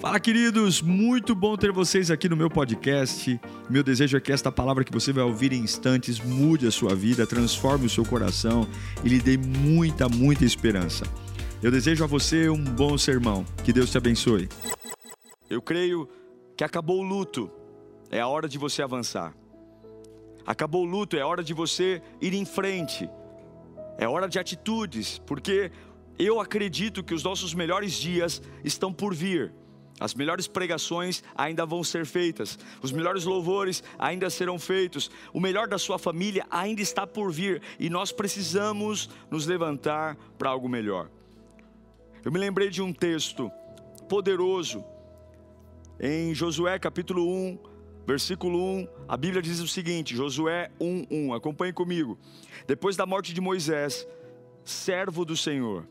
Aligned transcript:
Fala, 0.00 0.20
queridos! 0.20 0.80
Muito 0.80 1.34
bom 1.34 1.56
ter 1.56 1.72
vocês 1.72 2.08
aqui 2.08 2.28
no 2.28 2.36
meu 2.36 2.48
podcast. 2.48 3.40
Meu 3.68 3.82
desejo 3.82 4.16
é 4.16 4.20
que 4.20 4.30
esta 4.30 4.52
palavra 4.52 4.84
que 4.84 4.92
você 4.92 5.12
vai 5.12 5.24
ouvir 5.24 5.52
em 5.52 5.58
instantes 5.58 6.20
mude 6.20 6.68
a 6.68 6.70
sua 6.70 6.94
vida, 6.94 7.26
transforme 7.26 7.86
o 7.86 7.90
seu 7.90 8.04
coração 8.04 8.64
e 9.02 9.08
lhe 9.08 9.18
dê 9.18 9.36
muita, 9.36 10.08
muita 10.08 10.44
esperança. 10.44 11.04
Eu 11.60 11.72
desejo 11.72 12.04
a 12.04 12.06
você 12.06 12.48
um 12.48 12.62
bom 12.62 12.96
sermão. 12.96 13.44
Que 13.64 13.72
Deus 13.72 13.90
te 13.90 13.98
abençoe. 13.98 14.48
Eu 15.50 15.60
creio 15.60 16.08
que 16.56 16.62
acabou 16.62 17.00
o 17.00 17.02
luto. 17.02 17.50
É 18.08 18.20
a 18.20 18.28
hora 18.28 18.48
de 18.48 18.56
você 18.56 18.82
avançar. 18.82 19.34
Acabou 20.46 20.84
o 20.84 20.88
luto, 20.88 21.16
é 21.16 21.24
hora 21.24 21.42
de 21.42 21.52
você 21.52 22.00
ir 22.20 22.34
em 22.34 22.44
frente. 22.44 23.10
É 23.98 24.06
hora 24.06 24.28
de 24.28 24.38
atitudes, 24.38 25.20
porque 25.26 25.72
eu 26.16 26.40
acredito 26.40 27.02
que 27.02 27.14
os 27.14 27.24
nossos 27.24 27.52
melhores 27.52 27.94
dias 27.94 28.40
estão 28.62 28.92
por 28.92 29.12
vir. 29.12 29.52
As 30.00 30.14
melhores 30.14 30.46
pregações 30.46 31.22
ainda 31.34 31.66
vão 31.66 31.82
ser 31.82 32.06
feitas, 32.06 32.58
os 32.80 32.92
melhores 32.92 33.24
louvores 33.24 33.82
ainda 33.98 34.30
serão 34.30 34.58
feitos, 34.58 35.10
o 35.32 35.40
melhor 35.40 35.66
da 35.66 35.78
sua 35.78 35.98
família 35.98 36.46
ainda 36.50 36.80
está 36.80 37.06
por 37.06 37.32
vir 37.32 37.60
e 37.78 37.90
nós 37.90 38.12
precisamos 38.12 39.10
nos 39.30 39.46
levantar 39.46 40.16
para 40.38 40.50
algo 40.50 40.68
melhor. 40.68 41.10
Eu 42.24 42.30
me 42.30 42.38
lembrei 42.38 42.70
de 42.70 42.80
um 42.80 42.92
texto 42.92 43.50
poderoso 44.08 44.84
em 46.00 46.32
Josué 46.32 46.78
capítulo 46.78 47.28
1, 47.28 47.58
versículo 48.06 48.58
1, 48.58 48.88
a 49.08 49.16
Bíblia 49.16 49.42
diz 49.42 49.58
o 49.58 49.66
seguinte: 49.66 50.14
Josué 50.14 50.70
1:1, 50.80 51.34
acompanhe 51.34 51.72
comigo. 51.72 52.16
Depois 52.68 52.96
da 52.96 53.04
morte 53.04 53.34
de 53.34 53.40
Moisés, 53.40 54.06
servo 54.64 55.24
do 55.24 55.36
Senhor, 55.36 55.88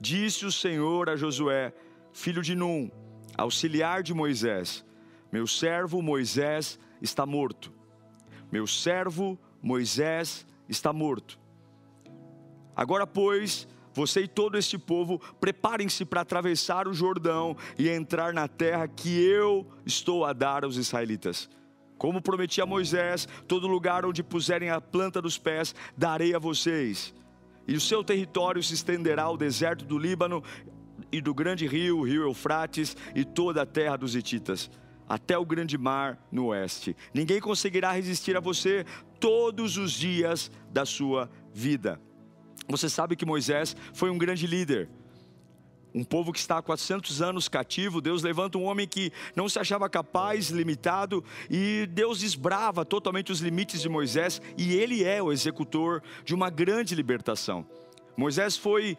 disse 0.00 0.46
o 0.46 0.52
Senhor 0.52 1.10
a 1.10 1.16
Josué, 1.16 1.74
filho 2.14 2.40
de 2.40 2.54
Num, 2.54 2.90
auxiliar 3.36 4.02
de 4.02 4.14
Moisés: 4.14 4.84
Meu 5.30 5.46
servo 5.46 6.02
Moisés 6.02 6.78
está 7.00 7.26
morto. 7.26 7.72
Meu 8.50 8.66
servo 8.66 9.38
Moisés 9.62 10.46
está 10.68 10.92
morto. 10.92 11.38
Agora, 12.74 13.06
pois, 13.06 13.68
você 13.94 14.22
e 14.22 14.28
todo 14.28 14.56
este 14.56 14.78
povo, 14.78 15.20
preparem-se 15.40 16.04
para 16.04 16.22
atravessar 16.22 16.88
o 16.88 16.94
Jordão 16.94 17.56
e 17.78 17.88
entrar 17.88 18.32
na 18.32 18.48
terra 18.48 18.88
que 18.88 19.22
eu 19.22 19.66
estou 19.84 20.24
a 20.24 20.32
dar 20.32 20.64
aos 20.64 20.76
israelitas. 20.76 21.48
Como 21.98 22.20
prometi 22.20 22.60
a 22.60 22.66
Moisés, 22.66 23.28
todo 23.46 23.68
lugar 23.68 24.04
onde 24.04 24.22
puserem 24.22 24.70
a 24.70 24.80
planta 24.80 25.22
dos 25.22 25.38
pés, 25.38 25.74
darei 25.96 26.34
a 26.34 26.38
vocês. 26.38 27.14
E 27.68 27.76
o 27.76 27.80
seu 27.80 28.02
território 28.02 28.62
se 28.62 28.74
estenderá 28.74 29.22
ao 29.24 29.36
deserto 29.36 29.84
do 29.84 29.98
Líbano 29.98 30.42
e 31.12 31.20
do 31.20 31.34
grande 31.34 31.66
rio, 31.66 31.98
o 31.98 32.02
rio 32.02 32.22
Eufrates, 32.22 32.96
e 33.14 33.24
toda 33.24 33.62
a 33.62 33.66
terra 33.66 33.96
dos 33.96 34.16
Hititas, 34.16 34.70
até 35.06 35.36
o 35.36 35.44
grande 35.44 35.76
mar 35.76 36.18
no 36.32 36.46
oeste. 36.46 36.96
Ninguém 37.12 37.40
conseguirá 37.40 37.92
resistir 37.92 38.36
a 38.36 38.40
você 38.40 38.86
todos 39.20 39.76
os 39.76 39.92
dias 39.92 40.50
da 40.72 40.86
sua 40.86 41.30
vida. 41.52 42.00
Você 42.66 42.88
sabe 42.88 43.14
que 43.14 43.26
Moisés 43.26 43.76
foi 43.92 44.10
um 44.10 44.16
grande 44.16 44.46
líder. 44.46 44.88
Um 45.94 46.02
povo 46.02 46.32
que 46.32 46.38
está 46.38 46.56
há 46.56 46.62
400 46.62 47.20
anos 47.20 47.48
cativo, 47.48 48.00
Deus 48.00 48.22
levanta 48.22 48.56
um 48.56 48.64
homem 48.64 48.88
que 48.88 49.12
não 49.36 49.46
se 49.46 49.58
achava 49.58 49.90
capaz, 49.90 50.48
limitado, 50.48 51.22
e 51.50 51.86
Deus 51.92 52.20
desbrava 52.20 52.82
totalmente 52.82 53.30
os 53.30 53.40
limites 53.40 53.82
de 53.82 53.90
Moisés, 53.90 54.40
e 54.56 54.72
ele 54.72 55.04
é 55.04 55.22
o 55.22 55.30
executor 55.30 56.02
de 56.24 56.34
uma 56.34 56.48
grande 56.48 56.94
libertação. 56.94 57.66
Moisés 58.16 58.56
foi 58.56 58.96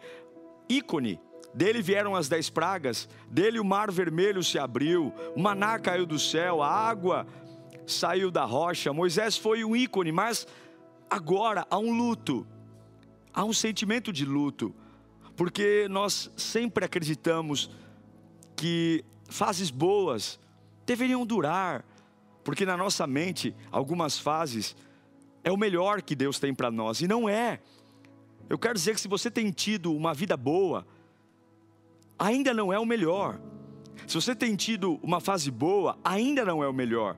ícone 0.68 1.18
dele 1.54 1.80
vieram 1.80 2.16
as 2.16 2.28
dez 2.28 2.50
pragas, 2.50 3.08
dele 3.30 3.60
o 3.60 3.64
mar 3.64 3.90
vermelho 3.90 4.42
se 4.42 4.58
abriu, 4.58 5.12
o 5.36 5.40
maná 5.40 5.78
caiu 5.78 6.04
do 6.04 6.18
céu, 6.18 6.62
a 6.62 6.68
água 6.68 7.26
saiu 7.86 8.30
da 8.30 8.44
rocha. 8.44 8.92
Moisés 8.92 9.36
foi 9.36 9.64
um 9.64 9.76
ícone, 9.76 10.10
mas 10.10 10.46
agora 11.08 11.66
há 11.70 11.78
um 11.78 11.96
luto, 11.96 12.46
há 13.32 13.44
um 13.44 13.52
sentimento 13.52 14.12
de 14.12 14.24
luto, 14.24 14.74
porque 15.36 15.86
nós 15.88 16.30
sempre 16.36 16.84
acreditamos 16.84 17.70
que 18.56 19.04
fases 19.28 19.70
boas 19.70 20.40
deveriam 20.84 21.24
durar, 21.24 21.84
porque 22.42 22.66
na 22.66 22.76
nossa 22.76 23.06
mente, 23.06 23.54
algumas 23.70 24.18
fases 24.18 24.76
é 25.42 25.50
o 25.50 25.56
melhor 25.56 26.02
que 26.02 26.14
Deus 26.14 26.38
tem 26.38 26.54
para 26.54 26.70
nós, 26.70 27.00
e 27.00 27.08
não 27.08 27.28
é. 27.28 27.60
Eu 28.48 28.58
quero 28.58 28.74
dizer 28.74 28.94
que 28.94 29.00
se 29.00 29.08
você 29.08 29.30
tem 29.30 29.50
tido 29.50 29.94
uma 29.94 30.12
vida 30.12 30.36
boa, 30.36 30.86
ainda 32.18 32.52
não 32.54 32.72
é 32.72 32.78
o 32.78 32.86
melhor. 32.86 33.40
Se 34.06 34.14
você 34.14 34.34
tem 34.34 34.54
tido 34.56 34.98
uma 35.02 35.20
fase 35.20 35.50
boa, 35.50 35.98
ainda 36.04 36.44
não 36.44 36.62
é 36.62 36.68
o 36.68 36.72
melhor. 36.72 37.16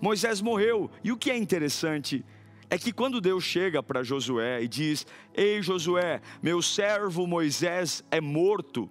Moisés 0.00 0.40
morreu, 0.40 0.90
e 1.04 1.12
o 1.12 1.16
que 1.16 1.30
é 1.30 1.36
interessante 1.36 2.24
é 2.68 2.78
que 2.78 2.92
quando 2.92 3.20
Deus 3.20 3.44
chega 3.44 3.82
para 3.82 4.02
Josué 4.02 4.62
e 4.62 4.68
diz: 4.68 5.06
Ei 5.34 5.60
Josué, 5.60 6.20
meu 6.42 6.62
servo 6.62 7.26
Moisés 7.26 8.04
é 8.10 8.20
morto, 8.20 8.88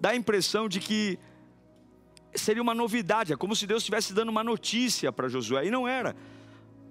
dá 0.00 0.10
a 0.10 0.16
impressão 0.16 0.68
de 0.68 0.80
que 0.80 1.18
seria 2.34 2.62
uma 2.62 2.74
novidade, 2.74 3.32
é 3.32 3.36
como 3.36 3.54
se 3.54 3.66
Deus 3.66 3.82
estivesse 3.82 4.14
dando 4.14 4.30
uma 4.30 4.44
notícia 4.44 5.12
para 5.12 5.28
Josué, 5.28 5.66
e 5.66 5.70
não 5.70 5.86
era. 5.86 6.16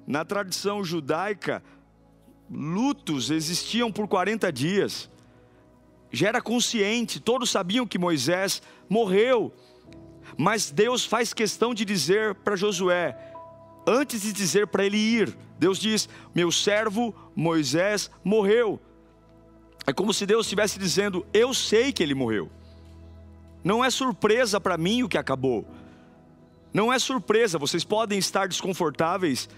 Na 0.06 0.26
tradição 0.26 0.84
judaica, 0.84 1.64
lutos 2.50 3.32
existiam 3.32 3.92
por 3.92 4.08
40 4.08 4.52
dias 4.52 5.10
já 6.12 6.28
era 6.28 6.42
consciente, 6.42 7.20
todos 7.20 7.50
sabiam 7.50 7.88
que 7.88 7.98
Moisés 7.98 8.62
morreu, 8.90 9.54
mas 10.38 10.70
Deus 10.70 11.06
faz 11.06 11.34
questão 11.34 11.74
de 11.74 11.86
dizer 11.86 12.36
para 12.36 12.56
Josué, 12.56 13.18
antes 13.88 14.22
de 14.22 14.34
dizer 14.34 14.68
para 14.68 14.86
ele 14.86 14.98
ir, 14.98 15.38
Deus 15.58 15.80
diz: 15.80 16.10
Meu 16.34 16.52
servo 16.52 17.16
Moisés 17.36 18.10
morreu. 18.24 18.80
É 19.86 19.94
como 19.94 20.14
se 20.14 20.26
Deus 20.26 20.46
estivesse 20.46 20.78
dizendo: 20.78 21.26
Eu 21.34 21.54
sei 21.54 21.92
que 21.92 22.04
ele 22.04 22.14
morreu. 22.14 22.50
Não 23.64 23.84
é 23.84 23.90
surpresa 23.90 24.60
para 24.60 24.78
mim 24.78 25.04
o 25.04 25.10
que 25.10 25.18
acabou. 25.18 25.66
Não 26.74 26.92
é 26.92 26.98
surpresa, 26.98 27.60
vocês 27.60 27.84
podem 27.84 28.18
estar 28.18 28.48
desconfortáveis 28.48 29.50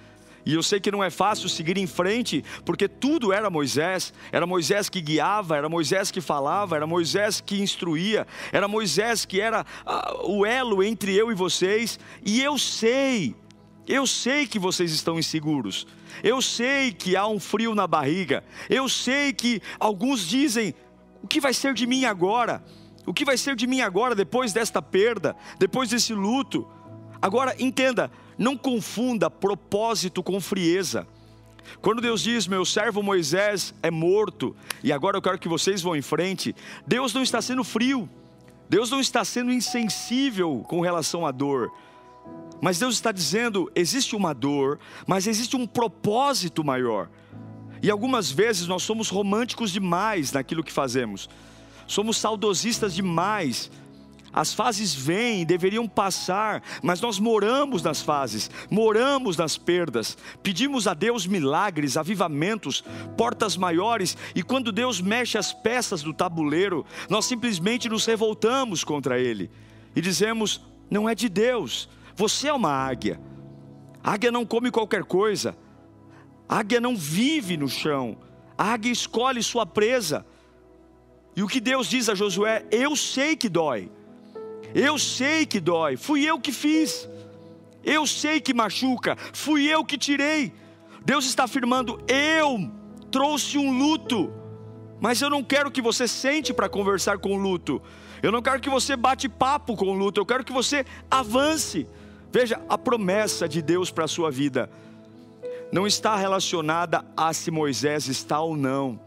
e 0.46 0.54
eu 0.54 0.64
sei 0.64 0.80
que 0.80 0.92
não 0.92 1.04
é 1.04 1.09
fácil 1.09 1.48
seguir 1.48 1.78
em 1.78 1.88
frente, 1.88 2.44
porque 2.66 2.88
tudo 2.88 3.31
era 3.31 3.50
Moisés, 3.50 4.14
era 4.31 4.46
Moisés 4.46 4.90
que 4.90 5.02
guiava, 5.02 5.58
era 5.58 5.70
Moisés 5.70 6.12
que 6.12 6.20
falava, 6.20 6.76
era 6.76 6.86
Moisés 6.86 7.40
que 7.40 7.62
instruía, 7.62 8.28
era 8.52 8.68
Moisés 8.68 9.26
que 9.26 9.40
era 9.40 9.66
uh, 9.86 10.31
o 10.31 10.46
elo 10.46 10.84
entre 10.84 11.16
eu 11.16 11.31
e 11.31 11.36
vocês, 11.36 12.00
e 12.26 12.42
eu 12.42 12.58
sei, 12.58 13.36
eu 13.88 14.06
sei 14.06 14.46
que 14.46 14.59
vocês 14.59 14.92
estão 14.92 15.18
inseguros, 15.18 15.88
eu 16.24 16.42
sei 16.42 16.92
que 16.92 17.16
há 17.16 17.25
um 17.28 17.40
frio 17.40 17.74
na 17.74 17.88
barriga, 17.88 18.44
eu 18.70 18.90
sei 18.90 19.34
que 19.34 19.62
alguns 19.80 20.28
dizem: 20.28 20.75
o 21.22 21.28
que 21.28 21.40
vai 21.40 21.54
ser 21.54 21.74
de 21.74 21.88
mim 21.88 22.06
agora? 22.06 22.64
O 23.06 23.14
que 23.14 23.25
vai 23.25 23.38
ser 23.38 23.56
de 23.56 23.68
mim 23.68 23.81
agora, 23.81 24.16
depois 24.16 24.54
desta 24.54 24.81
perda, 24.81 25.36
depois 25.58 25.90
desse 25.90 26.14
luto? 26.14 26.68
Agora, 27.22 27.56
entenda, 27.60 28.12
não 28.38 28.58
confunda 28.58 29.30
propósito 29.30 30.24
com 30.24 30.40
frieza. 30.40 31.08
Quando 31.82 32.02
Deus 32.02 32.22
diz, 32.22 32.48
meu 32.48 32.66
servo 32.66 33.02
Moisés 33.02 33.74
é 33.82 33.90
morto, 33.90 34.56
e 34.84 34.92
agora 34.92 35.18
eu 35.18 35.22
quero 35.22 35.40
que 35.40 35.48
vocês 35.48 35.82
vão 35.82 35.96
em 35.96 36.02
frente, 36.02 36.56
Deus 36.86 37.14
não 37.14 37.24
está 37.24 37.42
sendo 37.42 37.64
frio, 37.64 38.10
Deus 38.70 38.90
não 38.90 39.00
está 39.00 39.24
sendo 39.24 39.52
insensível 39.52 40.64
com 40.68 40.82
relação 40.82 41.26
à 41.26 41.32
dor, 41.32 41.72
mas 42.62 42.80
Deus 42.80 42.96
está 42.96 43.12
dizendo: 43.12 43.70
existe 43.76 44.16
uma 44.16 44.34
dor, 44.34 44.80
mas 45.06 45.28
existe 45.28 45.56
um 45.56 45.68
propósito 45.68 46.64
maior. 46.64 47.10
E 47.82 47.92
algumas 47.92 48.32
vezes 48.32 48.68
nós 48.68 48.84
somos 48.84 49.10
românticos 49.10 49.72
demais 49.72 50.32
naquilo 50.32 50.64
que 50.64 50.72
fazemos, 50.72 51.30
somos 51.86 52.18
saudosistas 52.18 52.96
demais 52.96 53.70
as 54.34 54.54
fases 54.54 54.96
vêm, 54.96 55.46
deveriam 55.46 55.88
passar, 55.88 56.63
mas 56.81 57.00
nós 57.00 57.19
moramos 57.19 57.84
nas 57.84 58.02
fases, 58.02 58.50
moramos 58.69 59.38
nas 59.38 59.57
perdas. 59.57 60.18
Pedimos 60.42 60.88
a 60.88 60.96
Deus 60.96 61.28
milagres, 61.28 61.96
avivamentos, 61.96 62.84
portas 63.16 63.56
maiores, 63.56 64.18
e 64.34 64.42
quando 64.42 64.72
Deus 64.72 65.00
mexe 65.00 65.38
as 65.38 65.54
peças 65.54 66.02
do 66.02 66.13
tabuleiro, 66.13 66.84
nós 67.07 67.25
simplesmente 67.25 67.88
nos 67.88 68.06
revoltamos 68.06 68.84
contra 68.84 69.19
Ele 69.19 69.52
e 69.96 70.02
dizemos: 70.02 70.62
não 70.90 71.07
é 71.07 71.16
de 71.16 71.30
Deus, 71.30 71.88
você 72.16 72.48
é 72.48 72.54
uma 72.54 72.72
águia. 72.72 73.19
A 74.04 74.13
águia 74.13 74.31
não 74.31 74.46
come 74.46 74.69
qualquer 74.69 75.04
coisa, 75.04 75.56
a 76.48 76.60
águia 76.60 76.81
não 76.81 76.96
vive 76.96 77.56
no 77.56 77.69
chão, 77.69 78.18
a 78.57 78.74
águia 78.74 78.92
escolhe 78.92 79.42
sua 79.42 79.66
presa. 79.66 80.25
E 81.36 81.42
o 81.42 81.48
que 81.48 81.60
Deus 81.60 81.88
diz 81.88 82.10
a 82.10 82.16
Josué: 82.16 82.66
Eu 82.69 82.96
sei 82.96 83.36
que 83.36 83.50
dói, 83.50 83.92
eu 84.74 84.98
sei 84.98 85.46
que 85.46 85.60
dói, 85.60 85.98
fui 85.98 86.24
eu 86.24 86.40
que 86.40 86.52
fiz. 86.52 87.08
Eu 87.84 88.08
sei 88.08 88.40
que 88.40 88.54
machuca, 88.54 89.18
fui 89.34 89.66
eu 89.68 89.84
que 89.84 89.98
tirei. 89.98 90.54
Deus 91.06 91.25
está 91.25 91.44
afirmando: 91.44 92.02
eu 92.08 92.72
trouxe 93.12 93.58
um 93.58 93.78
luto, 93.78 94.34
Mas 95.00 95.22
eu 95.22 95.30
não 95.30 95.44
quero 95.44 95.70
que 95.70 95.81
você 95.81 96.08
sente 96.08 96.54
para 96.54 96.70
conversar 96.70 97.18
com 97.18 97.36
o 97.36 97.38
luto. 97.38 97.81
Eu 98.22 98.31
não 98.31 98.42
quero 98.42 98.62
que 98.62 98.70
você 98.70 98.96
bate 98.96 99.28
papo 99.28 99.75
com 99.75 99.88
o 99.88 99.94
luto. 99.94 100.22
Eu 100.22 100.25
quero 100.25 100.46
que 100.46 100.54
você 100.54 100.86
avance. 101.12 101.86
Veja, 102.31 102.62
a 102.69 102.78
promessa 102.78 103.48
de 103.48 103.62
Deus 103.62 103.92
para 103.92 104.06
a 104.06 104.08
sua 104.08 104.31
vida 104.31 104.69
não 105.74 105.86
está 105.86 106.16
relacionada 106.16 107.04
a 107.18 107.34
se 107.34 107.52
Moisés 107.52 108.08
está 108.08 108.40
ou 108.40 108.56
não. 108.56 109.00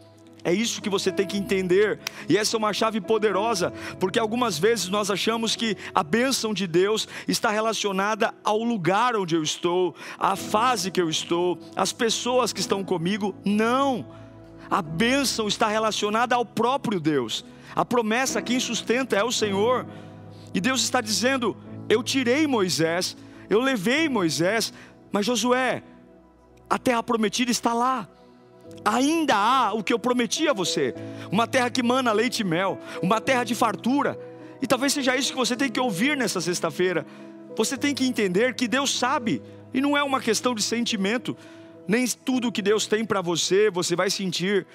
É 0.46 0.52
isso 0.52 0.80
que 0.80 0.88
você 0.88 1.10
tem 1.10 1.26
que 1.26 1.36
entender. 1.36 1.98
E 2.28 2.38
essa 2.38 2.56
é 2.56 2.58
uma 2.58 2.72
chave 2.72 3.00
poderosa, 3.00 3.72
porque 3.98 4.16
algumas 4.16 4.56
vezes 4.56 4.88
nós 4.88 5.10
achamos 5.10 5.56
que 5.56 5.76
a 5.92 6.04
bênção 6.04 6.54
de 6.54 6.68
Deus 6.68 7.08
está 7.26 7.50
relacionada 7.50 8.32
ao 8.44 8.62
lugar 8.62 9.16
onde 9.16 9.34
eu 9.34 9.42
estou, 9.42 9.92
à 10.16 10.36
fase 10.36 10.92
que 10.92 11.02
eu 11.02 11.10
estou, 11.10 11.58
às 11.74 11.92
pessoas 11.92 12.52
que 12.52 12.60
estão 12.60 12.84
comigo. 12.84 13.34
Não. 13.44 14.06
A 14.70 14.80
bênção 14.80 15.48
está 15.48 15.66
relacionada 15.66 16.36
ao 16.36 16.46
próprio 16.46 17.00
Deus. 17.00 17.44
A 17.74 17.84
promessa 17.84 18.40
quem 18.40 18.60
sustenta 18.60 19.16
é 19.16 19.24
o 19.24 19.32
Senhor. 19.32 19.84
E 20.54 20.60
Deus 20.60 20.80
está 20.84 21.00
dizendo: 21.00 21.56
Eu 21.88 22.04
tirei 22.04 22.46
Moisés, 22.46 23.16
eu 23.50 23.58
levei 23.58 24.08
Moisés, 24.08 24.72
mas 25.10 25.26
Josué, 25.26 25.82
a 26.70 26.78
terra 26.78 27.02
prometida 27.02 27.50
está 27.50 27.74
lá 27.74 28.08
ainda 28.84 29.34
há 29.34 29.72
o 29.72 29.82
que 29.82 29.92
eu 29.92 29.98
prometi 29.98 30.48
a 30.48 30.52
você: 30.52 30.94
uma 31.30 31.46
terra 31.46 31.70
que 31.70 31.82
mana 31.82 32.12
leite 32.12 32.40
e 32.40 32.44
mel, 32.44 32.78
uma 33.02 33.20
terra 33.20 33.44
de 33.44 33.54
fartura. 33.54 34.18
E 34.62 34.66
talvez 34.66 34.92
seja 34.92 35.16
isso 35.16 35.32
que 35.32 35.38
você 35.38 35.56
tem 35.56 35.70
que 35.70 35.80
ouvir 35.80 36.16
nessa 36.16 36.40
sexta-feira. 36.40 37.04
Você 37.56 37.76
tem 37.76 37.94
que 37.94 38.06
entender 38.06 38.54
que 38.54 38.68
Deus 38.68 38.98
sabe, 38.98 39.42
e 39.72 39.80
não 39.80 39.96
é 39.96 40.02
uma 40.02 40.20
questão 40.20 40.54
de 40.54 40.62
sentimento. 40.62 41.36
Nem 41.88 42.06
tudo 42.06 42.52
que 42.52 42.62
Deus 42.62 42.86
tem 42.86 43.04
para 43.04 43.20
você, 43.20 43.70
você 43.70 43.94
vai 43.94 44.10
sentir. 44.10 44.66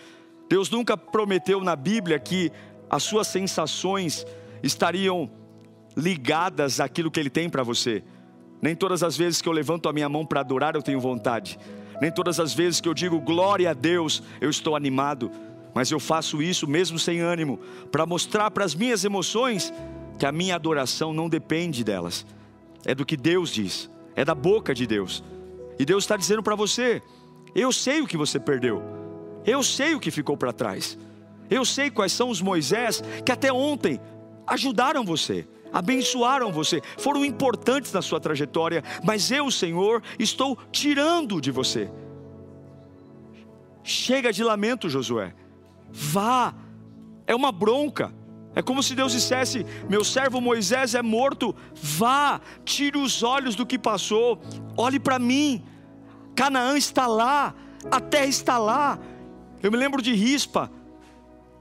Deus 0.49 0.69
nunca 0.69 0.97
prometeu 0.97 1.61
na 1.61 1.75
Bíblia 1.75 2.19
que 2.19 2.51
as 2.89 3.03
suas 3.03 3.27
sensações 3.27 4.25
estariam 4.61 5.29
ligadas 5.95 6.79
àquilo 6.79 7.11
que 7.11 7.19
Ele 7.19 7.29
tem 7.29 7.49
para 7.49 7.63
você. 7.63 8.03
Nem 8.61 8.75
todas 8.75 9.01
as 9.01 9.17
vezes 9.17 9.41
que 9.41 9.49
eu 9.49 9.53
levanto 9.53 9.89
a 9.89 9.93
minha 9.93 10.07
mão 10.07 10.25
para 10.25 10.41
adorar 10.41 10.75
eu 10.75 10.81
tenho 10.81 10.99
vontade. 10.99 11.57
Nem 12.01 12.11
todas 12.11 12.39
as 12.39 12.51
vezes 12.51 12.81
que 12.81 12.89
eu 12.89 12.95
digo 12.95 13.21
glória 13.21 13.69
a 13.69 13.73
Deus, 13.73 14.23
eu 14.41 14.49
estou 14.49 14.75
animado, 14.75 15.29
mas 15.71 15.91
eu 15.91 15.99
faço 15.99 16.41
isso 16.41 16.67
mesmo 16.67 16.97
sem 16.97 17.19
ânimo, 17.19 17.59
para 17.91 18.07
mostrar 18.07 18.49
para 18.49 18.65
as 18.65 18.73
minhas 18.73 19.05
emoções 19.05 19.71
que 20.17 20.25
a 20.25 20.31
minha 20.31 20.55
adoração 20.55 21.13
não 21.13 21.29
depende 21.29 21.83
delas, 21.83 22.25
é 22.83 22.95
do 22.95 23.05
que 23.05 23.15
Deus 23.15 23.51
diz, 23.51 23.87
é 24.15 24.25
da 24.25 24.33
boca 24.33 24.73
de 24.73 24.87
Deus. 24.87 25.23
E 25.77 25.85
Deus 25.85 26.03
está 26.03 26.17
dizendo 26.17 26.41
para 26.41 26.55
você: 26.55 27.03
eu 27.53 27.71
sei 27.71 28.01
o 28.01 28.07
que 28.07 28.17
você 28.17 28.39
perdeu, 28.39 28.81
eu 29.45 29.61
sei 29.61 29.93
o 29.93 29.99
que 29.99 30.09
ficou 30.09 30.35
para 30.35 30.51
trás, 30.51 30.97
eu 31.51 31.63
sei 31.63 31.91
quais 31.91 32.11
são 32.11 32.29
os 32.29 32.41
Moisés 32.41 33.03
que 33.23 33.31
até 33.31 33.53
ontem 33.53 33.99
ajudaram 34.47 35.05
você 35.05 35.47
abençoaram 35.71 36.51
você, 36.51 36.81
foram 36.97 37.23
importantes 37.23 37.91
na 37.93 38.01
sua 38.01 38.19
trajetória, 38.19 38.83
mas 39.03 39.31
eu, 39.31 39.49
Senhor, 39.49 40.01
estou 40.19 40.57
tirando 40.71 41.39
de 41.39 41.51
você. 41.51 41.89
Chega 43.83 44.31
de 44.31 44.43
lamento, 44.43 44.89
Josué. 44.89 45.33
Vá. 45.89 46.53
É 47.25 47.35
uma 47.35 47.51
bronca. 47.51 48.13
É 48.53 48.61
como 48.61 48.83
se 48.83 48.95
Deus 48.95 49.13
dissesse: 49.13 49.65
Meu 49.89 50.03
servo 50.03 50.41
Moisés 50.41 50.93
é 50.93 51.01
morto. 51.01 51.55
Vá, 51.73 52.41
tire 52.63 52.97
os 52.97 53.23
olhos 53.23 53.55
do 53.55 53.65
que 53.65 53.79
passou. 53.79 54.41
Olhe 54.77 54.99
para 54.99 55.17
mim. 55.17 55.63
Canaã 56.35 56.77
está 56.77 57.07
lá. 57.07 57.55
A 57.89 57.99
terra 57.99 58.25
está 58.25 58.57
lá. 58.57 58.99
Eu 59.63 59.71
me 59.71 59.77
lembro 59.77 60.01
de 60.01 60.13
Rispa 60.13 60.71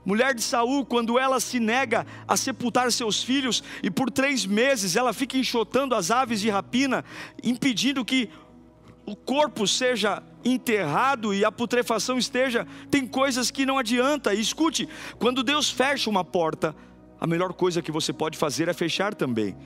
Mulher 0.05 0.35
de 0.35 0.43
Saul, 0.43 0.85
quando 0.85 1.19
ela 1.19 1.39
se 1.41 1.61
nega 1.61 2.07
a 2.27 2.37
sepultar 2.37 2.91
seus 2.91 3.23
filhos, 3.23 3.63
e 3.83 3.91
por 3.91 4.11
três 4.11 4.47
meses 4.47 4.97
ela 4.97 5.13
fica 5.13 5.37
enxotando 5.37 5.95
as 5.95 6.11
aves 6.11 6.41
de 6.41 6.49
rapina, 6.49 7.05
impedindo 7.43 8.05
que 8.05 8.31
o 9.05 9.15
corpo 9.15 9.67
seja 9.67 10.23
enterrado 10.45 11.35
e 11.35 11.45
a 11.45 11.53
putrefação 11.53 12.17
esteja, 12.17 12.67
tem 12.91 13.07
coisas 13.07 13.51
que 13.51 13.67
não 13.67 13.77
adianta. 13.77 14.33
E 14.33 14.41
escute, 14.41 14.89
quando 15.19 15.43
Deus 15.43 15.69
fecha 15.69 16.09
uma 16.09 16.25
porta, 16.25 16.75
a 17.21 17.27
melhor 17.27 17.53
coisa 17.53 17.83
que 17.83 17.93
você 17.93 18.13
pode 18.13 18.39
fazer 18.39 18.69
é 18.69 18.73
fechar 18.73 19.15
também. 19.15 19.57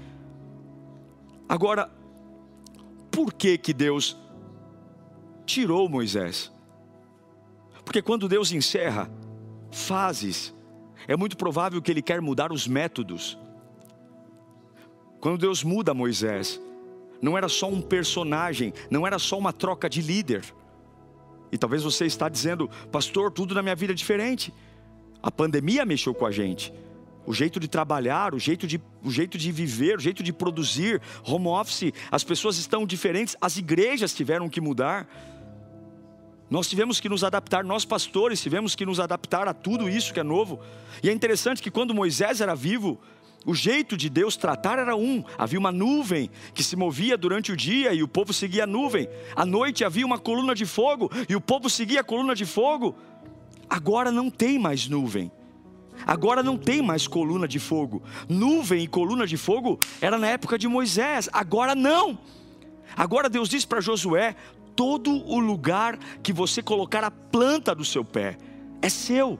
Agora, 1.48 1.90
por 3.10 3.32
que 3.32 3.56
que 3.56 3.72
Deus 3.72 4.16
tirou 5.46 5.88
Moisés? 5.88 6.50
Porque 7.84 8.02
quando 8.02 8.28
Deus 8.28 8.50
encerra, 8.50 9.10
fases, 9.74 10.54
é 11.06 11.16
muito 11.16 11.36
provável 11.36 11.82
que 11.82 11.90
ele 11.90 12.00
quer 12.00 12.20
mudar 12.20 12.52
os 12.52 12.66
métodos. 12.66 13.38
Quando 15.20 15.38
Deus 15.38 15.64
muda 15.64 15.92
Moisés, 15.92 16.60
não 17.20 17.36
era 17.36 17.48
só 17.48 17.68
um 17.68 17.80
personagem, 17.80 18.72
não 18.90 19.06
era 19.06 19.18
só 19.18 19.38
uma 19.38 19.52
troca 19.52 19.88
de 19.88 20.00
líder. 20.00 20.44
E 21.50 21.58
talvez 21.58 21.82
você 21.82 22.06
está 22.06 22.28
dizendo, 22.28 22.68
pastor, 22.90 23.30
tudo 23.30 23.54
na 23.54 23.62
minha 23.62 23.74
vida 23.74 23.92
é 23.92 23.96
diferente. 23.96 24.52
A 25.22 25.30
pandemia 25.30 25.84
mexeu 25.84 26.14
com 26.14 26.26
a 26.26 26.30
gente. 26.30 26.72
O 27.26 27.32
jeito 27.32 27.58
de 27.58 27.66
trabalhar, 27.66 28.34
o 28.34 28.38
jeito 28.38 28.66
de, 28.66 28.80
o 29.02 29.10
jeito 29.10 29.38
de 29.38 29.50
viver, 29.50 29.96
o 29.96 30.00
jeito 30.00 30.22
de 30.22 30.32
produzir, 30.32 31.00
home 31.24 31.46
office, 31.46 31.92
as 32.10 32.22
pessoas 32.22 32.58
estão 32.58 32.86
diferentes, 32.86 33.34
as 33.40 33.56
igrejas 33.56 34.12
tiveram 34.14 34.48
que 34.48 34.60
mudar. 34.60 35.08
Nós 36.50 36.68
tivemos 36.68 37.00
que 37.00 37.08
nos 37.08 37.24
adaptar, 37.24 37.64
nós 37.64 37.84
pastores 37.84 38.40
tivemos 38.40 38.74
que 38.74 38.84
nos 38.84 39.00
adaptar 39.00 39.48
a 39.48 39.54
tudo 39.54 39.88
isso 39.88 40.12
que 40.12 40.20
é 40.20 40.22
novo. 40.22 40.60
E 41.02 41.08
é 41.08 41.12
interessante 41.12 41.62
que 41.62 41.70
quando 41.70 41.94
Moisés 41.94 42.40
era 42.40 42.54
vivo, 42.54 43.00
o 43.46 43.54
jeito 43.54 43.96
de 43.96 44.08
Deus 44.08 44.36
tratar 44.36 44.78
era 44.78 44.96
um: 44.96 45.22
havia 45.38 45.58
uma 45.58 45.72
nuvem 45.72 46.30
que 46.52 46.62
se 46.62 46.76
movia 46.76 47.16
durante 47.16 47.52
o 47.52 47.56
dia 47.56 47.92
e 47.92 48.02
o 48.02 48.08
povo 48.08 48.32
seguia 48.32 48.64
a 48.64 48.66
nuvem. 48.66 49.08
À 49.34 49.44
noite 49.44 49.84
havia 49.84 50.06
uma 50.06 50.18
coluna 50.18 50.54
de 50.54 50.64
fogo 50.64 51.10
e 51.28 51.36
o 51.36 51.40
povo 51.40 51.68
seguia 51.68 52.00
a 52.00 52.04
coluna 52.04 52.34
de 52.34 52.44
fogo. 52.44 52.94
Agora 53.68 54.10
não 54.10 54.30
tem 54.30 54.58
mais 54.58 54.88
nuvem. 54.88 55.30
Agora 56.06 56.42
não 56.42 56.56
tem 56.56 56.82
mais 56.82 57.06
coluna 57.06 57.46
de 57.46 57.58
fogo. 57.58 58.02
Nuvem 58.28 58.82
e 58.82 58.88
coluna 58.88 59.26
de 59.26 59.36
fogo 59.36 59.78
era 60.00 60.18
na 60.18 60.26
época 60.28 60.58
de 60.58 60.66
Moisés. 60.66 61.28
Agora 61.32 61.74
não. 61.74 62.18
Agora 62.96 63.28
Deus 63.28 63.48
diz 63.48 63.64
para 63.64 63.80
Josué: 63.80 64.34
todo 64.76 65.10
o 65.26 65.38
lugar 65.38 65.98
que 66.22 66.32
você 66.32 66.62
colocar 66.62 67.04
a 67.04 67.10
planta 67.10 67.74
do 67.74 67.84
seu 67.84 68.04
pé 68.04 68.36
é 68.82 68.88
seu. 68.88 69.38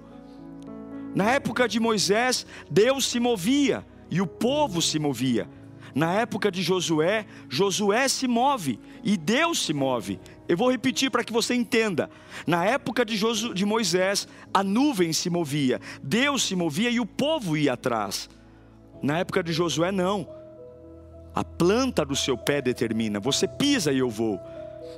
Na 1.15 1.31
época 1.31 1.69
de 1.69 1.79
Moisés, 1.79 2.47
Deus 2.71 3.07
se 3.07 3.21
movia 3.21 3.85
e 4.11 4.21
o 4.21 4.27
povo 4.27 4.83
se 4.83 4.99
movia. 4.99 5.49
Na 5.95 6.13
época 6.15 6.51
de 6.51 6.61
Josué, 6.61 7.25
Josué 7.49 8.09
se 8.09 8.27
move 8.27 8.81
e 9.05 9.17
Deus 9.17 9.65
se 9.65 9.73
move. 9.73 10.19
Eu 10.49 10.57
vou 10.57 10.71
repetir 10.71 11.09
para 11.11 11.23
que 11.23 11.33
você 11.33 11.55
entenda. 11.55 12.11
Na 12.47 12.65
época 12.65 13.05
de, 13.05 13.17
Josu, 13.17 13.55
de 13.55 13.65
Moisés, 13.65 14.27
a 14.53 14.65
nuvem 14.65 15.13
se 15.13 15.31
movia, 15.31 15.81
Deus 16.03 16.43
se 16.43 16.57
movia 16.57 16.91
e 16.91 16.99
o 16.99 17.07
povo 17.07 17.57
ia 17.57 17.75
atrás. 17.75 18.29
Na 19.01 19.19
época 19.19 19.43
de 19.43 19.53
Josué, 19.53 19.93
não. 19.93 20.27
A 21.33 21.45
planta 21.45 22.05
do 22.05 22.17
seu 22.17 22.37
pé 22.37 22.61
determina. 22.61 23.21
Você 23.21 23.47
pisa 23.47 23.93
e 23.93 23.99
eu 23.99 24.11
vou. 24.11 24.41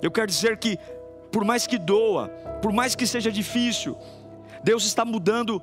Eu 0.03 0.11
quero 0.11 0.27
dizer 0.27 0.57
que, 0.59 0.79
por 1.31 1.45
mais 1.45 1.67
que 1.67 1.79
doa, 1.79 2.29
por 2.63 2.73
mais 2.73 2.95
que 2.95 3.07
seja 3.07 3.31
difícil, 3.31 3.97
Deus 4.63 4.85
está 4.85 5.05
mudando 5.05 5.63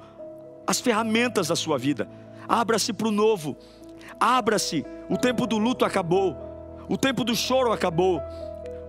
as 0.65 0.79
ferramentas 0.79 1.47
da 1.47 1.55
sua 1.55 1.77
vida. 1.77 2.07
Abra-se 2.47 2.93
para 2.93 3.07
o 3.07 3.11
novo, 3.11 3.55
abra-se. 4.19 4.85
O 5.09 5.17
tempo 5.17 5.45
do 5.45 5.57
luto 5.57 5.85
acabou, 5.85 6.35
o 6.87 6.97
tempo 6.97 7.23
do 7.23 7.35
choro 7.35 7.71
acabou, 7.71 8.21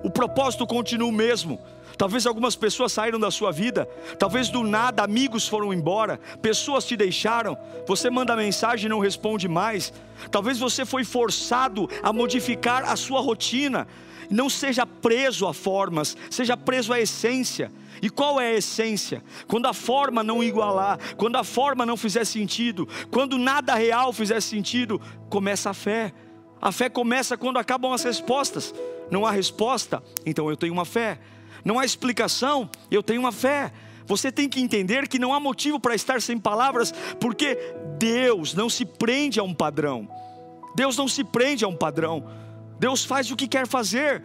o 0.02 0.10
propósito 0.10 0.66
continua 0.66 1.08
o 1.08 1.12
mesmo. 1.12 1.58
Talvez 1.96 2.26
algumas 2.26 2.56
pessoas 2.56 2.92
saíram 2.92 3.20
da 3.20 3.30
sua 3.30 3.52
vida, 3.52 3.88
talvez 4.18 4.48
do 4.48 4.62
nada 4.62 5.04
amigos 5.04 5.46
foram 5.46 5.72
embora, 5.72 6.18
pessoas 6.42 6.84
te 6.84 6.96
deixaram, 6.96 7.56
você 7.86 8.10
manda 8.10 8.34
mensagem 8.34 8.86
e 8.86 8.88
não 8.88 8.98
responde 8.98 9.46
mais. 9.46 9.92
Talvez 10.30 10.58
você 10.58 10.84
foi 10.84 11.04
forçado 11.04 11.88
a 12.02 12.12
modificar 12.12 12.84
a 12.84 12.96
sua 12.96 13.20
rotina, 13.20 13.86
não 14.30 14.50
seja 14.50 14.86
preso 14.86 15.46
a 15.46 15.54
formas, 15.54 16.16
seja 16.30 16.56
preso 16.56 16.92
à 16.92 17.00
essência. 17.00 17.70
E 18.02 18.10
qual 18.10 18.40
é 18.40 18.48
a 18.48 18.54
essência? 18.56 19.22
Quando 19.46 19.66
a 19.66 19.72
forma 19.72 20.22
não 20.22 20.42
igualar, 20.42 20.98
quando 21.16 21.36
a 21.36 21.44
forma 21.44 21.86
não 21.86 21.96
fizer 21.96 22.24
sentido, 22.24 22.88
quando 23.10 23.38
nada 23.38 23.74
real 23.74 24.12
fizer 24.12 24.40
sentido, 24.40 25.00
começa 25.30 25.70
a 25.70 25.74
fé. 25.74 26.12
A 26.60 26.72
fé 26.72 26.88
começa 26.88 27.36
quando 27.36 27.58
acabam 27.58 27.92
as 27.92 28.02
respostas. 28.02 28.74
Não 29.10 29.24
há 29.24 29.30
resposta, 29.30 30.02
então 30.26 30.50
eu 30.50 30.56
tenho 30.56 30.72
uma 30.72 30.84
fé. 30.84 31.18
Não 31.64 31.78
há 31.78 31.84
explicação, 31.84 32.68
eu 32.90 33.02
tenho 33.02 33.20
uma 33.20 33.32
fé. 33.32 33.72
Você 34.06 34.30
tem 34.30 34.48
que 34.48 34.60
entender 34.60 35.08
que 35.08 35.18
não 35.18 35.32
há 35.32 35.40
motivo 35.40 35.80
para 35.80 35.94
estar 35.94 36.20
sem 36.20 36.38
palavras, 36.38 36.92
porque 37.18 37.56
Deus 37.98 38.52
não 38.52 38.68
se 38.68 38.84
prende 38.84 39.40
a 39.40 39.42
um 39.42 39.54
padrão. 39.54 40.08
Deus 40.74 40.96
não 40.96 41.08
se 41.08 41.24
prende 41.24 41.64
a 41.64 41.68
um 41.68 41.76
padrão. 41.76 42.28
Deus 42.78 43.04
faz 43.04 43.30
o 43.30 43.36
que 43.36 43.48
quer 43.48 43.66
fazer. 43.66 44.22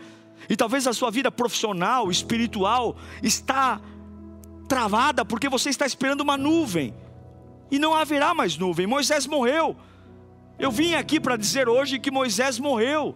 E 0.49 0.55
talvez 0.55 0.85
a 0.87 0.93
sua 0.93 1.11
vida 1.11 1.31
profissional, 1.31 2.11
espiritual, 2.11 2.97
está 3.23 3.79
travada 4.67 5.23
porque 5.23 5.47
você 5.47 5.69
está 5.69 5.85
esperando 5.85 6.21
uma 6.21 6.37
nuvem. 6.37 6.93
E 7.71 7.79
não 7.79 7.93
haverá 7.93 8.33
mais 8.33 8.57
nuvem. 8.57 8.87
Moisés 8.87 9.27
morreu. 9.27 9.77
Eu 10.57 10.71
vim 10.71 10.93
aqui 10.93 11.19
para 11.19 11.37
dizer 11.37 11.69
hoje 11.69 11.99
que 11.99 12.11
Moisés 12.11 12.59
morreu. 12.59 13.15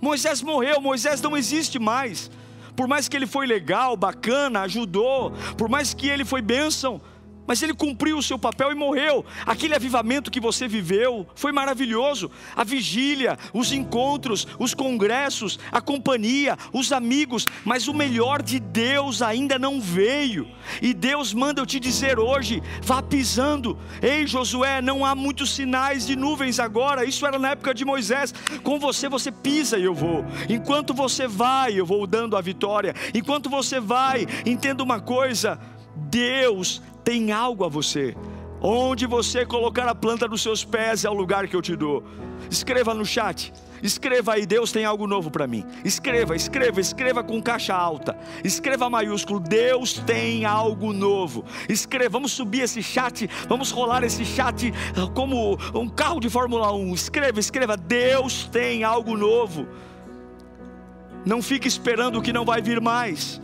Moisés 0.00 0.42
morreu, 0.42 0.80
Moisés 0.80 1.22
não 1.22 1.34
existe 1.34 1.78
mais. 1.78 2.30
Por 2.76 2.88
mais 2.88 3.08
que 3.08 3.16
ele 3.16 3.26
foi 3.26 3.46
legal, 3.46 3.96
bacana, 3.96 4.62
ajudou, 4.62 5.32
por 5.56 5.68
mais 5.68 5.94
que 5.94 6.08
ele 6.08 6.24
foi 6.24 6.42
bênção, 6.42 7.00
mas 7.46 7.62
ele 7.62 7.74
cumpriu 7.74 8.18
o 8.18 8.22
seu 8.22 8.38
papel 8.38 8.72
e 8.72 8.74
morreu. 8.74 9.24
Aquele 9.46 9.74
avivamento 9.74 10.30
que 10.30 10.40
você 10.40 10.66
viveu 10.66 11.26
foi 11.34 11.52
maravilhoso. 11.52 12.30
A 12.56 12.64
vigília, 12.64 13.38
os 13.52 13.72
encontros, 13.72 14.46
os 14.58 14.74
congressos, 14.74 15.58
a 15.70 15.80
companhia, 15.80 16.56
os 16.72 16.92
amigos, 16.92 17.46
mas 17.64 17.88
o 17.88 17.94
melhor 17.94 18.42
de 18.42 18.58
Deus 18.58 19.22
ainda 19.22 19.58
não 19.58 19.80
veio. 19.80 20.48
E 20.80 20.94
Deus 20.94 21.34
manda 21.34 21.60
eu 21.60 21.66
te 21.66 21.78
dizer 21.78 22.18
hoje: 22.18 22.62
vá 22.82 23.02
pisando. 23.02 23.78
Ei, 24.00 24.26
Josué, 24.26 24.80
não 24.80 25.04
há 25.04 25.14
muitos 25.14 25.54
sinais 25.54 26.06
de 26.06 26.16
nuvens 26.16 26.58
agora. 26.58 27.04
Isso 27.04 27.26
era 27.26 27.38
na 27.38 27.50
época 27.50 27.74
de 27.74 27.84
Moisés. 27.84 28.32
Com 28.62 28.78
você, 28.78 29.08
você 29.08 29.30
pisa 29.30 29.78
e 29.78 29.84
eu 29.84 29.94
vou. 29.94 30.24
Enquanto 30.48 30.94
você 30.94 31.26
vai, 31.26 31.78
eu 31.78 31.86
vou 31.86 32.06
dando 32.06 32.36
a 32.36 32.40
vitória. 32.40 32.94
Enquanto 33.12 33.50
você 33.50 33.78
vai, 33.80 34.26
entenda 34.46 34.82
uma 34.82 35.00
coisa: 35.00 35.58
Deus 35.96 36.82
tem 37.04 37.32
algo 37.32 37.64
a 37.64 37.68
você. 37.68 38.16
Onde 38.66 39.06
você 39.06 39.44
colocar 39.44 39.86
a 39.86 39.94
planta 39.94 40.26
dos 40.26 40.42
seus 40.42 40.64
pés 40.64 41.04
é 41.04 41.10
o 41.10 41.12
lugar 41.12 41.46
que 41.46 41.54
eu 41.54 41.60
te 41.60 41.76
dou. 41.76 42.02
Escreva 42.50 42.94
no 42.94 43.04
chat. 43.04 43.52
Escreva 43.82 44.32
aí, 44.32 44.46
Deus 44.46 44.72
tem 44.72 44.86
algo 44.86 45.06
novo 45.06 45.30
para 45.30 45.46
mim. 45.46 45.62
Escreva, 45.84 46.34
escreva, 46.34 46.80
escreva 46.80 47.22
com 47.22 47.42
caixa 47.42 47.74
alta. 47.74 48.16
Escreva 48.42 48.88
maiúsculo, 48.88 49.38
Deus 49.38 49.92
tem 50.06 50.46
algo 50.46 50.94
novo. 50.94 51.44
Escreva, 51.68 52.08
vamos 52.08 52.32
subir 52.32 52.62
esse 52.62 52.82
chat, 52.82 53.28
vamos 53.46 53.70
rolar 53.70 54.02
esse 54.02 54.24
chat 54.24 54.72
como 55.14 55.58
um 55.74 55.86
carro 55.86 56.18
de 56.18 56.30
Fórmula 56.30 56.72
1. 56.72 56.94
Escreva, 56.94 57.38
escreva, 57.38 57.76
Deus 57.76 58.48
tem 58.50 58.82
algo 58.82 59.14
novo. 59.14 59.68
Não 61.26 61.42
fique 61.42 61.68
esperando 61.68 62.18
o 62.18 62.22
que 62.22 62.32
não 62.32 62.46
vai 62.46 62.62
vir 62.62 62.80
mais. 62.80 63.42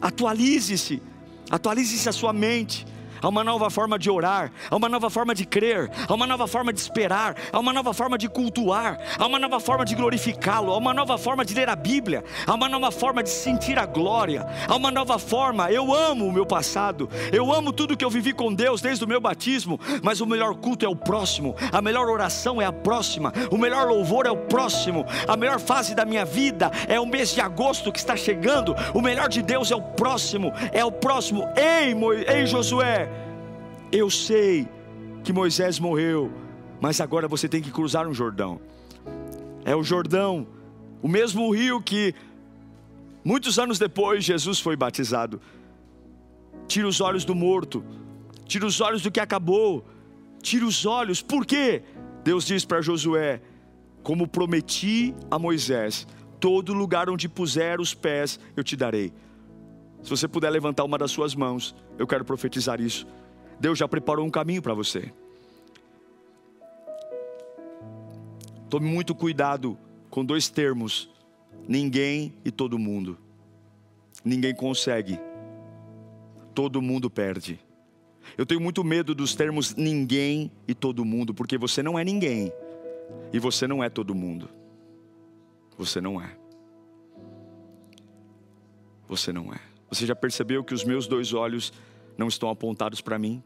Atualize-se. 0.00 1.00
Atualize-se 1.48 2.08
a 2.08 2.12
sua 2.12 2.32
mente 2.32 2.84
há 3.20 3.28
uma 3.28 3.44
nova 3.44 3.70
forma 3.70 3.98
de 3.98 4.10
orar, 4.10 4.52
há 4.70 4.76
uma 4.76 4.88
nova 4.88 5.10
forma 5.10 5.34
de 5.34 5.44
crer, 5.44 5.90
há 6.08 6.14
uma 6.14 6.26
nova 6.26 6.46
forma 6.46 6.72
de 6.72 6.80
esperar, 6.80 7.36
há 7.52 7.58
uma 7.58 7.72
nova 7.72 7.92
forma 7.92 8.18
de 8.18 8.28
cultuar, 8.28 8.98
há 9.18 9.26
uma 9.26 9.38
nova 9.38 9.60
forma 9.60 9.84
de 9.84 9.94
glorificá-lo, 9.94 10.72
há 10.72 10.76
uma 10.76 10.94
nova 10.94 11.18
forma 11.18 11.44
de 11.44 11.54
ler 11.54 11.68
a 11.68 11.76
Bíblia, 11.76 12.24
há 12.46 12.54
uma 12.54 12.68
nova 12.68 12.90
forma 12.90 13.22
de 13.22 13.30
sentir 13.30 13.78
a 13.78 13.86
glória, 13.86 14.46
há 14.68 14.74
uma 14.76 14.90
nova 14.90 15.18
forma. 15.18 15.70
Eu 15.70 15.94
amo 15.94 16.26
o 16.26 16.32
meu 16.32 16.46
passado, 16.46 17.08
eu 17.32 17.52
amo 17.52 17.72
tudo 17.72 17.96
que 17.96 18.04
eu 18.04 18.10
vivi 18.10 18.32
com 18.32 18.52
Deus 18.52 18.80
desde 18.80 19.04
o 19.04 19.08
meu 19.08 19.20
batismo, 19.20 19.78
mas 20.02 20.20
o 20.20 20.26
melhor 20.26 20.54
culto 20.56 20.84
é 20.84 20.88
o 20.88 20.96
próximo, 20.96 21.54
a 21.72 21.82
melhor 21.82 22.08
oração 22.08 22.60
é 22.60 22.64
a 22.64 22.72
próxima, 22.72 23.32
o 23.50 23.58
melhor 23.58 23.86
louvor 23.86 24.26
é 24.26 24.30
o 24.30 24.36
próximo, 24.36 25.04
a 25.26 25.36
melhor 25.36 25.58
fase 25.60 25.94
da 25.94 26.04
minha 26.04 26.24
vida 26.24 26.70
é 26.88 26.98
o 27.00 27.06
mês 27.06 27.34
de 27.34 27.40
agosto 27.40 27.92
que 27.92 27.98
está 27.98 28.16
chegando, 28.16 28.74
o 28.94 29.00
melhor 29.00 29.28
de 29.28 29.42
Deus 29.42 29.70
é 29.70 29.76
o 29.76 29.82
próximo, 29.82 30.52
é 30.72 30.84
o 30.84 30.92
próximo. 30.92 31.48
Ei, 31.56 31.94
Mo... 31.94 32.12
ei 32.12 32.46
Josué, 32.46 33.08
eu 33.92 34.10
sei 34.10 34.68
que 35.22 35.32
Moisés 35.32 35.78
morreu, 35.78 36.32
mas 36.80 37.00
agora 37.00 37.28
você 37.28 37.48
tem 37.48 37.62
que 37.62 37.70
cruzar 37.70 38.06
um 38.06 38.14
Jordão. 38.14 38.60
É 39.64 39.74
o 39.74 39.82
Jordão, 39.82 40.46
o 41.02 41.08
mesmo 41.08 41.50
rio 41.50 41.80
que 41.80 42.14
muitos 43.24 43.58
anos 43.58 43.78
depois 43.78 44.24
Jesus 44.24 44.60
foi 44.60 44.76
batizado. 44.76 45.40
Tira 46.66 46.86
os 46.86 47.00
olhos 47.00 47.24
do 47.24 47.34
morto, 47.34 47.84
tira 48.44 48.66
os 48.66 48.80
olhos 48.80 49.02
do 49.02 49.10
que 49.10 49.20
acabou, 49.20 49.84
tira 50.42 50.64
os 50.64 50.84
olhos, 50.84 51.22
por 51.22 51.44
quê? 51.46 51.82
Deus 52.24 52.44
diz 52.44 52.64
para 52.64 52.80
Josué: 52.80 53.40
Como 54.02 54.26
prometi 54.26 55.14
a 55.30 55.38
Moisés, 55.38 56.06
todo 56.40 56.74
lugar 56.74 57.08
onde 57.08 57.28
puser 57.28 57.80
os 57.80 57.94
pés 57.94 58.38
eu 58.56 58.64
te 58.64 58.76
darei. 58.76 59.12
Se 60.02 60.10
você 60.10 60.28
puder 60.28 60.50
levantar 60.50 60.84
uma 60.84 60.98
das 60.98 61.10
suas 61.10 61.34
mãos, 61.34 61.74
eu 61.98 62.06
quero 62.06 62.24
profetizar 62.24 62.80
isso. 62.80 63.06
Deus 63.58 63.78
já 63.78 63.88
preparou 63.88 64.26
um 64.26 64.30
caminho 64.30 64.62
para 64.62 64.74
você. 64.74 65.12
Tome 68.68 68.88
muito 68.88 69.14
cuidado 69.14 69.78
com 70.10 70.24
dois 70.24 70.48
termos: 70.48 71.08
ninguém 71.66 72.34
e 72.44 72.50
todo 72.50 72.78
mundo. 72.78 73.18
Ninguém 74.24 74.54
consegue, 74.54 75.20
todo 76.54 76.82
mundo 76.82 77.08
perde. 77.08 77.60
Eu 78.36 78.44
tenho 78.44 78.60
muito 78.60 78.82
medo 78.82 79.14
dos 79.14 79.34
termos 79.34 79.74
ninguém 79.76 80.50
e 80.66 80.74
todo 80.74 81.04
mundo, 81.04 81.32
porque 81.32 81.56
você 81.56 81.82
não 81.82 81.98
é 81.98 82.04
ninguém 82.04 82.52
e 83.32 83.38
você 83.38 83.66
não 83.66 83.82
é 83.84 83.88
todo 83.88 84.14
mundo. 84.14 84.48
Você 85.78 86.00
não 86.00 86.20
é. 86.20 86.36
Você 89.08 89.32
não 89.32 89.52
é. 89.52 89.60
Você 89.88 90.04
já 90.04 90.16
percebeu 90.16 90.64
que 90.64 90.74
os 90.74 90.82
meus 90.82 91.06
dois 91.06 91.32
olhos 91.32 91.72
não 92.16 92.28
estão 92.28 92.50
apontados 92.50 93.00
para 93.00 93.18
mim. 93.18 93.42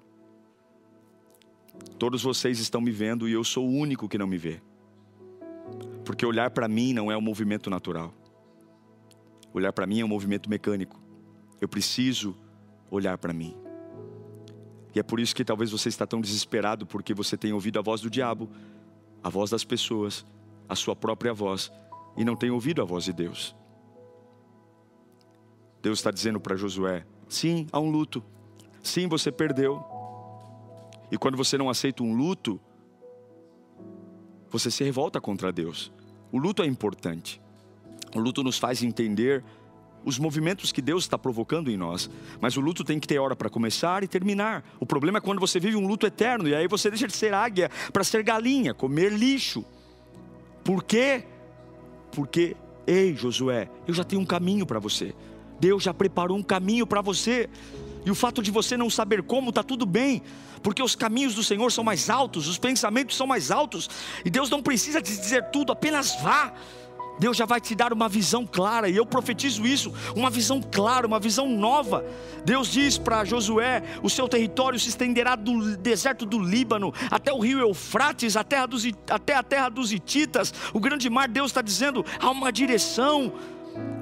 Todos 1.99 2.23
vocês 2.23 2.59
estão 2.59 2.81
me 2.81 2.91
vendo 2.91 3.29
e 3.29 3.33
eu 3.33 3.45
sou 3.45 3.67
o 3.67 3.73
único 3.73 4.09
que 4.09 4.19
não 4.19 4.27
me 4.27 4.39
vê. 4.39 4.61
Porque 6.05 6.25
olhar 6.25 6.50
para 6.50 6.69
mim 6.69 6.93
não 6.93 7.11
é 7.11 7.17
um 7.17 7.21
movimento 7.21 7.71
natural. 7.71 8.12
Olhar 9.53 9.73
para 9.73 9.87
mim 9.87 10.00
é 10.00 10.05
um 10.05 10.09
movimento 10.09 10.49
mecânico. 10.49 11.00
Eu 11.61 11.69
preciso 11.69 12.37
olhar 12.91 13.19
para 13.19 13.33
mim. 13.33 13.57
E 14.95 14.99
é 14.99 15.03
por 15.03 15.21
isso 15.21 15.35
que 15.35 15.45
talvez 15.45 15.71
você 15.71 15.89
está 15.89 16.07
tão 16.07 16.21
desesperado 16.21 16.87
porque 16.87 17.15
você 17.15 17.37
tem 17.37 17.53
ouvido 17.53 17.79
a 17.79 17.83
voz 17.83 18.00
do 18.00 18.11
diabo, 18.11 18.49
a 19.23 19.29
voz 19.29 19.50
das 19.50 19.65
pessoas, 19.65 20.25
a 20.69 20.75
sua 20.75 20.97
própria 20.97 21.33
voz 21.33 21.71
e 22.17 22.25
não 22.25 22.37
tem 22.37 22.50
ouvido 22.50 22.83
a 22.83 22.85
voz 22.85 23.05
de 23.05 23.12
Deus. 23.12 23.55
Deus 25.83 25.99
está 25.99 26.11
dizendo 26.11 26.41
para 26.41 26.57
Josué: 26.57 27.07
sim, 27.29 27.67
há 27.73 27.81
um 27.81 27.91
luto, 27.91 28.23
Sim, 28.82 29.08
você 29.08 29.30
perdeu. 29.30 29.84
E 31.10 31.18
quando 31.18 31.37
você 31.37 31.58
não 31.58 31.68
aceita 31.68 32.02
um 32.02 32.14
luto, 32.14 32.60
você 34.50 34.70
se 34.70 34.84
revolta 34.84 35.20
contra 35.20 35.52
Deus. 35.52 35.92
O 36.32 36.38
luto 36.38 36.62
é 36.62 36.66
importante. 36.66 37.40
O 38.14 38.20
luto 38.20 38.42
nos 38.42 38.58
faz 38.58 38.82
entender 38.82 39.44
os 40.04 40.18
movimentos 40.18 40.72
que 40.72 40.80
Deus 40.80 41.04
está 41.04 41.18
provocando 41.18 41.70
em 41.70 41.76
nós. 41.76 42.10
Mas 42.40 42.56
o 42.56 42.60
luto 42.60 42.84
tem 42.84 42.99
que 42.99 43.06
ter 43.06 43.18
hora 43.18 43.37
para 43.37 43.50
começar 43.50 44.02
e 44.02 44.08
terminar. 44.08 44.64
O 44.78 44.87
problema 44.87 45.18
é 45.18 45.20
quando 45.20 45.40
você 45.40 45.60
vive 45.60 45.76
um 45.76 45.87
luto 45.87 46.06
eterno 46.06 46.49
e 46.49 46.54
aí 46.54 46.66
você 46.66 46.88
deixa 46.90 47.06
de 47.06 47.14
ser 47.14 47.34
águia 47.34 47.70
para 47.92 48.04
ser 48.04 48.22
galinha, 48.22 48.72
comer 48.72 49.12
lixo. 49.12 49.64
Por 50.64 50.84
quê? 50.84 51.25
Porque, 52.12 52.56
ei, 52.87 53.14
Josué, 53.14 53.70
eu 53.87 53.94
já 53.94 54.04
tenho 54.04 54.22
um 54.22 54.26
caminho 54.26 54.66
para 54.66 54.78
você. 54.78 55.14
Deus 55.58 55.82
já 55.82 55.92
preparou 55.92 56.37
um 56.37 56.42
caminho 56.42 56.87
para 56.87 57.00
você. 57.00 57.49
E 58.04 58.11
o 58.11 58.14
fato 58.14 58.42
de 58.42 58.50
você 58.50 58.76
não 58.76 58.88
saber 58.88 59.23
como, 59.23 59.50
está 59.50 59.62
tudo 59.62 59.85
bem, 59.85 60.23
porque 60.62 60.83
os 60.83 60.95
caminhos 60.95 61.35
do 61.35 61.45
Senhor 61.45 61.71
são 61.71 61.85
mais 61.85 62.09
altos, 62.09 62.49
os 62.49 62.59
pensamentos 62.59 63.16
são 63.16 63.26
mais 63.26 63.50
altos, 63.50 63.88
e 64.25 64.30
Deus 64.30 64.49
não 64.50 64.62
precisa 64.62 65.00
te 65.00 65.11
dizer 65.11 65.50
tudo, 65.50 65.73
apenas 65.73 66.16
vá. 66.23 66.52
Deus 67.19 67.37
já 67.37 67.45
vai 67.45 67.61
te 67.61 67.75
dar 67.75 67.92
uma 67.92 68.09
visão 68.09 68.47
clara, 68.47 68.88
e 68.88 68.97
eu 68.97 69.04
profetizo 69.04 69.66
isso, 69.66 69.92
uma 70.16 70.30
visão 70.30 70.59
clara, 70.62 71.07
uma 71.07 71.21
visão 71.21 71.47
nova. 71.47 72.02
Deus 72.47 72.69
diz 72.73 72.97
para 72.97 73.26
Josué: 73.26 73.83
o 74.02 74.09
seu 74.09 74.26
território 74.26 74.80
se 74.80 74.88
estenderá 74.88 75.37
do 75.37 75.76
deserto 75.76 76.25
do 76.25 76.38
Líbano 76.38 76.95
até 77.11 77.30
o 77.30 77.38
rio 77.38 77.59
Eufrates, 77.59 78.38
até 78.38 78.57
a, 78.57 78.64
dos, 78.64 78.85
até 79.11 79.35
a 79.35 79.42
terra 79.42 79.69
dos 79.69 79.92
Hititas, 79.92 80.54
o 80.73 80.80
grande 80.80 81.11
mar. 81.11 81.28
Deus 81.28 81.50
está 81.50 81.61
dizendo: 81.61 82.07
há 82.19 82.30
uma 82.30 82.50
direção 82.50 83.35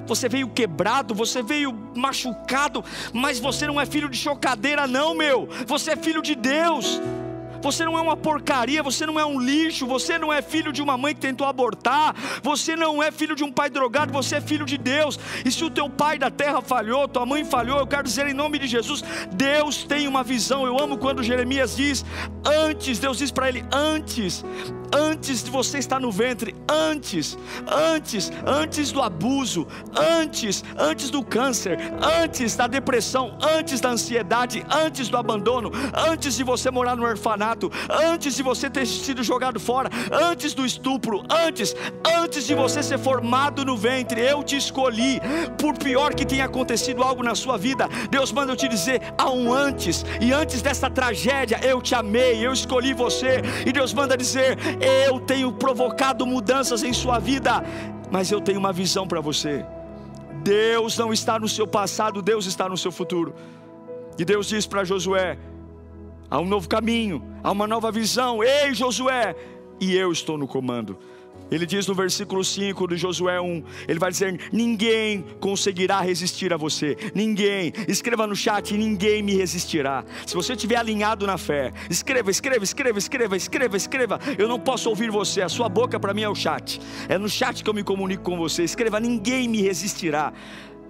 você 0.09 0.27
veio 0.27 0.49
quebrado, 0.49 1.13
você 1.13 1.43
veio 1.43 1.71
machucado, 1.95 2.83
mas 3.13 3.39
você 3.39 3.67
não 3.67 3.79
é 3.79 3.85
filho 3.85 4.09
de 4.09 4.17
chocadeira, 4.17 4.87
não, 4.87 5.13
meu. 5.13 5.47
Você 5.67 5.91
é 5.91 5.95
filho 5.95 6.21
de 6.21 6.33
Deus. 6.33 6.99
Você 7.61 7.83
não 7.83 7.97
é 7.97 8.01
uma 8.01 8.15
porcaria, 8.15 8.81
você 8.81 9.05
não 9.05 9.19
é 9.19 9.25
um 9.25 9.39
lixo, 9.39 9.85
você 9.85 10.17
não 10.17 10.31
é 10.31 10.41
filho 10.41 10.71
de 10.71 10.81
uma 10.81 10.97
mãe 10.97 11.13
que 11.13 11.19
tentou 11.19 11.45
abortar, 11.45 12.15
você 12.41 12.75
não 12.75 13.03
é 13.03 13.11
filho 13.11 13.35
de 13.35 13.43
um 13.43 13.51
pai 13.51 13.69
drogado, 13.69 14.13
você 14.13 14.37
é 14.37 14.41
filho 14.41 14.65
de 14.65 14.77
Deus. 14.77 15.19
E 15.43 15.51
se 15.51 15.63
o 15.63 15.69
teu 15.69 15.89
pai 15.89 16.17
da 16.17 16.31
terra 16.31 16.61
falhou, 16.61 17.07
tua 17.07 17.25
mãe 17.25 17.43
falhou, 17.43 17.79
eu 17.79 17.87
quero 17.87 18.03
dizer 18.03 18.27
em 18.27 18.33
nome 18.33 18.59
de 18.59 18.67
Jesus, 18.67 19.03
Deus 19.33 19.83
tem 19.83 20.07
uma 20.07 20.23
visão. 20.23 20.65
Eu 20.65 20.79
amo 20.79 20.97
quando 20.97 21.21
Jeremias 21.21 21.75
diz: 21.75 22.05
antes, 22.45 22.97
Deus 22.97 23.17
diz 23.17 23.29
para 23.29 23.49
ele: 23.49 23.65
antes 23.71 24.43
antes 24.93 25.43
de 25.43 25.51
você 25.51 25.77
estar 25.77 25.99
no 25.99 26.11
ventre, 26.11 26.55
antes, 26.67 27.37
antes, 27.67 28.31
antes 28.45 28.91
do 28.91 29.01
abuso, 29.01 29.67
antes, 29.95 30.63
antes 30.77 31.09
do 31.09 31.23
câncer, 31.23 31.77
antes 32.21 32.55
da 32.55 32.67
depressão, 32.67 33.37
antes 33.41 33.79
da 33.79 33.89
ansiedade, 33.89 34.65
antes 34.69 35.09
do 35.09 35.17
abandono, 35.17 35.71
antes 35.93 36.35
de 36.35 36.43
você 36.43 36.71
morar 36.71 36.95
no 36.95 37.03
orfanato, 37.03 37.71
antes 37.89 38.35
de 38.35 38.43
você 38.43 38.69
ter 38.69 38.85
sido 38.85 39.23
jogado 39.23 39.59
fora, 39.59 39.89
antes 40.11 40.53
do 40.53 40.65
estupro, 40.65 41.23
antes, 41.29 41.75
antes 42.05 42.45
de 42.45 42.55
você 42.55 42.81
ser 42.81 42.97
formado 42.97 43.63
no 43.63 43.77
ventre, 43.77 44.21
eu 44.21 44.43
te 44.43 44.57
escolhi. 44.57 45.19
Por 45.57 45.77
pior 45.77 46.13
que 46.13 46.25
tenha 46.25 46.45
acontecido 46.45 47.03
algo 47.03 47.23
na 47.23 47.35
sua 47.35 47.57
vida, 47.57 47.87
Deus 48.09 48.31
manda 48.31 48.51
eu 48.51 48.57
te 48.57 48.67
dizer: 48.67 49.01
há 49.17 49.29
um 49.29 49.53
antes, 49.53 50.05
e 50.19 50.31
antes 50.31 50.61
dessa 50.61 50.89
tragédia 50.89 51.59
eu 51.63 51.81
te 51.81 51.93
amei, 51.95 52.45
eu 52.45 52.53
escolhi 52.53 52.93
você, 52.93 53.41
e 53.65 53.71
Deus 53.71 53.93
manda 53.93 54.17
dizer: 54.17 54.57
eu 54.79 55.19
tenho 55.19 55.51
provocado 55.51 56.25
mudanças 56.25 56.83
em 56.83 56.93
sua 56.93 57.19
vida, 57.19 57.63
mas 58.11 58.31
eu 58.31 58.41
tenho 58.41 58.59
uma 58.59 58.73
visão 58.73 59.07
para 59.07 59.21
você. 59.21 59.65
Deus 60.43 60.97
não 60.97 61.11
está 61.11 61.37
no 61.37 61.47
seu 61.47 61.67
passado, 61.67 62.21
Deus 62.21 62.45
está 62.45 62.67
no 62.69 62.77
seu 62.77 62.91
futuro. 62.91 63.33
E 64.17 64.25
Deus 64.25 64.47
diz 64.47 64.65
para 64.65 64.83
Josué: 64.83 65.37
há 66.29 66.39
um 66.39 66.45
novo 66.45 66.67
caminho, 66.67 67.23
há 67.43 67.51
uma 67.51 67.67
nova 67.67 67.91
visão. 67.91 68.43
Ei, 68.43 68.73
Josué, 68.73 69.35
e 69.79 69.95
eu 69.95 70.11
estou 70.11 70.37
no 70.37 70.47
comando. 70.47 70.97
Ele 71.51 71.65
diz 71.65 71.87
no 71.87 71.95
versículo 71.95 72.43
5 72.43 72.87
de 72.87 72.97
Josué 72.97 73.39
1, 73.41 73.63
ele 73.87 73.99
vai 73.99 74.11
dizer: 74.11 74.39
Ninguém 74.51 75.25
conseguirá 75.39 76.01
resistir 76.01 76.53
a 76.53 76.57
você, 76.57 76.95
ninguém. 77.13 77.73
Escreva 77.87 78.27
no 78.27 78.35
chat: 78.35 78.75
Ninguém 78.77 79.23
me 79.23 79.35
resistirá. 79.35 80.03
Se 80.25 80.35
você 80.35 80.53
estiver 80.53 80.75
alinhado 80.75 81.25
na 81.25 81.37
fé, 81.37 81.73
escreva, 81.89 82.29
escreva, 82.29 82.63
escreva, 82.63 82.97
escreva, 82.97 83.37
escreva, 83.37 83.77
escreva. 83.77 84.19
Eu 84.37 84.47
não 84.47 84.59
posso 84.59 84.89
ouvir 84.89 85.09
você, 85.09 85.41
a 85.41 85.49
sua 85.49 85.67
boca 85.69 85.99
para 85.99 86.13
mim 86.13 86.21
é 86.21 86.29
o 86.29 86.35
chat. 86.35 86.79
É 87.07 87.17
no 87.17 87.29
chat 87.29 87.63
que 87.63 87.69
eu 87.69 87.73
me 87.73 87.83
comunico 87.83 88.23
com 88.23 88.37
você. 88.37 88.63
Escreva: 88.63 88.99
Ninguém 88.99 89.47
me 89.47 89.61
resistirá. 89.61 90.33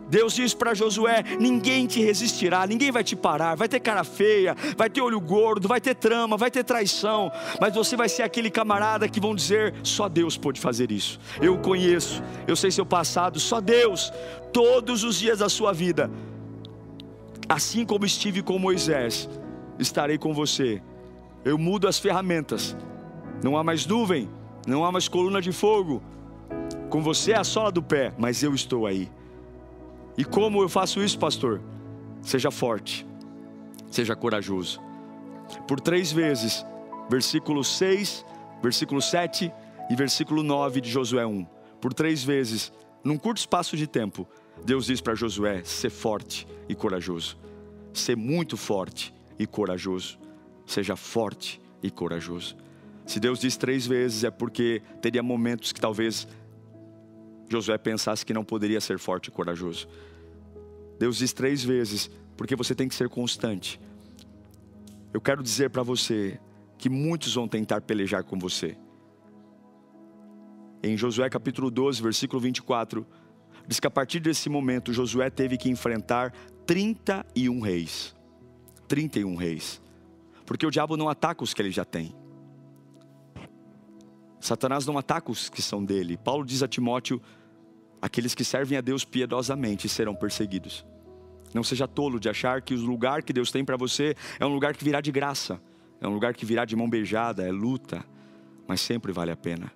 Deus 0.10 0.34
diz 0.34 0.54
para 0.54 0.74
Josué: 0.74 1.24
ninguém 1.40 1.86
te 1.86 2.02
resistirá, 2.02 2.66
ninguém 2.66 2.92
vai 2.92 3.04
te 3.04 3.16
parar. 3.16 3.56
Vai 3.56 3.68
ter 3.68 3.80
cara 3.80 4.04
feia, 4.04 4.56
vai 4.76 4.90
ter 4.90 5.02
olho 5.02 5.22
gordo, 5.22 5.68
vai 5.68 5.80
ter 5.80 5.96
trama, 5.96 6.36
vai 6.36 6.50
ter 6.50 6.64
traição, 6.64 7.32
mas 7.62 7.74
você 7.74 7.96
vai 7.96 8.10
ser 8.10 8.24
aquele 8.24 8.50
camarada 8.50 9.08
que 9.08 9.20
vão 9.20 9.36
dizer: 9.36 9.76
só 9.84 10.10
Deus 10.10 10.36
pode 10.36 10.60
fazer 10.60 10.92
isso. 10.92 11.20
Eu 11.42 11.56
o 11.56 11.60
conheço, 11.60 12.24
eu 12.48 12.56
sei 12.56 12.72
seu 12.72 12.86
passado, 12.86 13.40
só 13.40 13.62
Deus, 13.62 14.12
todos 14.52 15.04
os 15.04 15.20
dias 15.20 15.40
da 15.40 15.50
sua 15.50 15.72
vida. 15.72 16.10
Assim 17.48 17.86
como 17.86 18.06
estive 18.06 18.42
com 18.42 18.60
Moisés, 18.60 19.30
estarei 19.78 20.18
com 20.18 20.34
você. 20.34 20.82
Eu 21.44 21.58
mudo 21.58 21.88
as 21.88 21.98
ferramentas, 21.98 22.76
não 23.44 23.58
há 23.58 23.64
mais 23.64 23.86
nuvem, 23.86 24.30
não 24.68 24.84
há 24.84 24.92
mais 24.92 25.08
coluna 25.08 25.42
de 25.42 25.52
fogo. 25.52 26.02
Com 26.90 27.02
você 27.02 27.32
é 27.32 27.38
a 27.38 27.44
sola 27.44 27.72
do 27.72 27.82
pé, 27.82 28.14
mas 28.18 28.44
eu 28.44 28.54
estou 28.54 28.86
aí. 28.86 29.10
E 30.20 30.26
como 30.26 30.62
eu 30.62 30.68
faço 30.68 31.02
isso, 31.02 31.18
pastor? 31.18 31.62
Seja 32.22 32.52
forte, 32.52 33.08
seja 33.90 34.18
corajoso. 34.18 34.82
Por 35.66 35.80
três 35.80 36.12
vezes, 36.12 36.66
versículo 37.10 37.64
6, 37.64 38.26
versículo 38.62 39.02
7 39.02 39.50
e 39.90 39.96
versículo 39.96 40.44
9 40.44 40.82
de 40.82 40.90
Josué 40.90 41.26
1. 41.26 41.48
Por 41.80 41.94
três 41.94 42.22
vezes, 42.22 42.70
num 43.02 43.18
curto 43.18 43.38
espaço 43.38 43.78
de 43.78 43.88
tempo, 43.88 44.28
Deus 44.66 44.88
diz 44.88 45.00
para 45.00 45.16
Josué: 45.16 45.64
ser 45.64 45.90
forte 45.90 46.46
e 46.68 46.76
corajoso. 46.76 47.38
Ser 47.94 48.18
muito 48.18 48.58
forte 48.58 49.14
e 49.40 49.48
corajoso. 49.48 50.20
Seja 50.66 50.98
forte 50.98 51.62
e 51.82 51.90
corajoso. 51.90 52.58
Se 53.06 53.22
Deus 53.22 53.40
diz 53.40 53.56
três 53.56 53.88
vezes, 53.88 54.26
é 54.26 54.30
porque 54.30 54.82
teria 55.02 55.24
momentos 55.24 55.72
que 55.72 55.80
talvez 55.80 56.28
Josué 57.50 57.78
pensasse 57.78 58.26
que 58.26 58.34
não 58.34 58.44
poderia 58.44 58.82
ser 58.82 59.00
forte 59.00 59.28
e 59.28 59.32
corajoso. 59.32 59.88
Deus 61.00 61.18
diz 61.18 61.32
três 61.32 61.64
vezes, 61.64 62.12
porque 62.36 62.56
você 62.56 62.76
tem 62.76 62.88
que 62.88 62.94
ser 62.94 63.08
constante. 63.08 63.80
Eu 65.14 65.22
quero 65.22 65.42
dizer 65.42 65.70
para 65.70 65.82
você 65.82 66.40
que 66.78 66.90
muitos 66.90 67.34
vão 67.34 67.48
tentar 67.48 67.82
pelejar 67.82 68.24
com 68.24 68.38
você. 68.38 68.78
Em 70.84 70.98
Josué 70.98 71.30
capítulo 71.30 71.72
12, 71.72 72.02
versículo 72.02 72.42
24, 72.42 73.08
diz 73.66 73.80
que 73.80 73.88
a 73.88 73.92
partir 73.92 74.20
desse 74.20 74.50
momento 74.50 74.94
Josué 74.94 75.30
teve 75.30 75.58
que 75.58 75.70
enfrentar 75.70 76.34
31 76.66 77.62
reis. 77.62 78.16
31 78.88 79.36
reis. 79.36 79.82
Porque 80.46 80.66
o 80.66 80.72
diabo 80.72 80.98
não 80.98 81.08
ataca 81.08 81.44
os 81.44 81.54
que 81.54 81.62
ele 81.62 81.72
já 81.72 81.86
tem. 81.86 82.14
Satanás 84.40 84.86
não 84.86 84.98
ataca 84.98 85.32
os 85.32 85.50
que 85.50 85.62
são 85.62 85.84
dele. 85.84 86.18
Paulo 86.18 86.46
diz 86.46 86.64
a 86.64 86.68
Timóteo 86.68 87.22
Aqueles 88.02 88.34
que 88.34 88.44
servem 88.44 88.78
a 88.78 88.82
Deus 88.82 89.04
piedosamente 89.04 89.90
serão 89.90 90.16
perseguidos. 90.16 90.86
Não 91.54 91.64
seja 91.64 91.88
tolo 91.88 92.20
de 92.20 92.30
achar 92.30 92.62
que 92.62 92.74
o 92.74 92.86
lugar 92.86 93.24
que 93.24 93.34
Deus 93.34 93.52
tem 93.52 93.66
para 93.66 93.76
você 93.76 94.16
é 94.40 94.46
um 94.46 94.54
lugar 94.54 94.76
que 94.76 94.84
virá 94.84 95.02
de 95.02 95.12
graça, 95.12 95.60
é 96.00 96.08
um 96.08 96.14
lugar 96.14 96.34
que 96.34 96.46
virá 96.46 96.64
de 96.64 96.76
mão 96.76 96.90
beijada, 96.90 97.44
é 97.44 97.52
luta, 97.52 98.06
mas 98.68 98.80
sempre 98.82 99.12
vale 99.12 99.32
a 99.32 99.36
pena. 99.36 99.72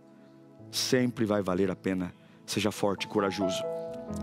Sempre 0.71 1.25
vai 1.25 1.41
valer 1.41 1.69
a 1.69 1.75
pena. 1.75 2.13
Seja 2.45 2.71
forte 2.71 3.03
e 3.03 3.07
corajoso. 3.07 3.61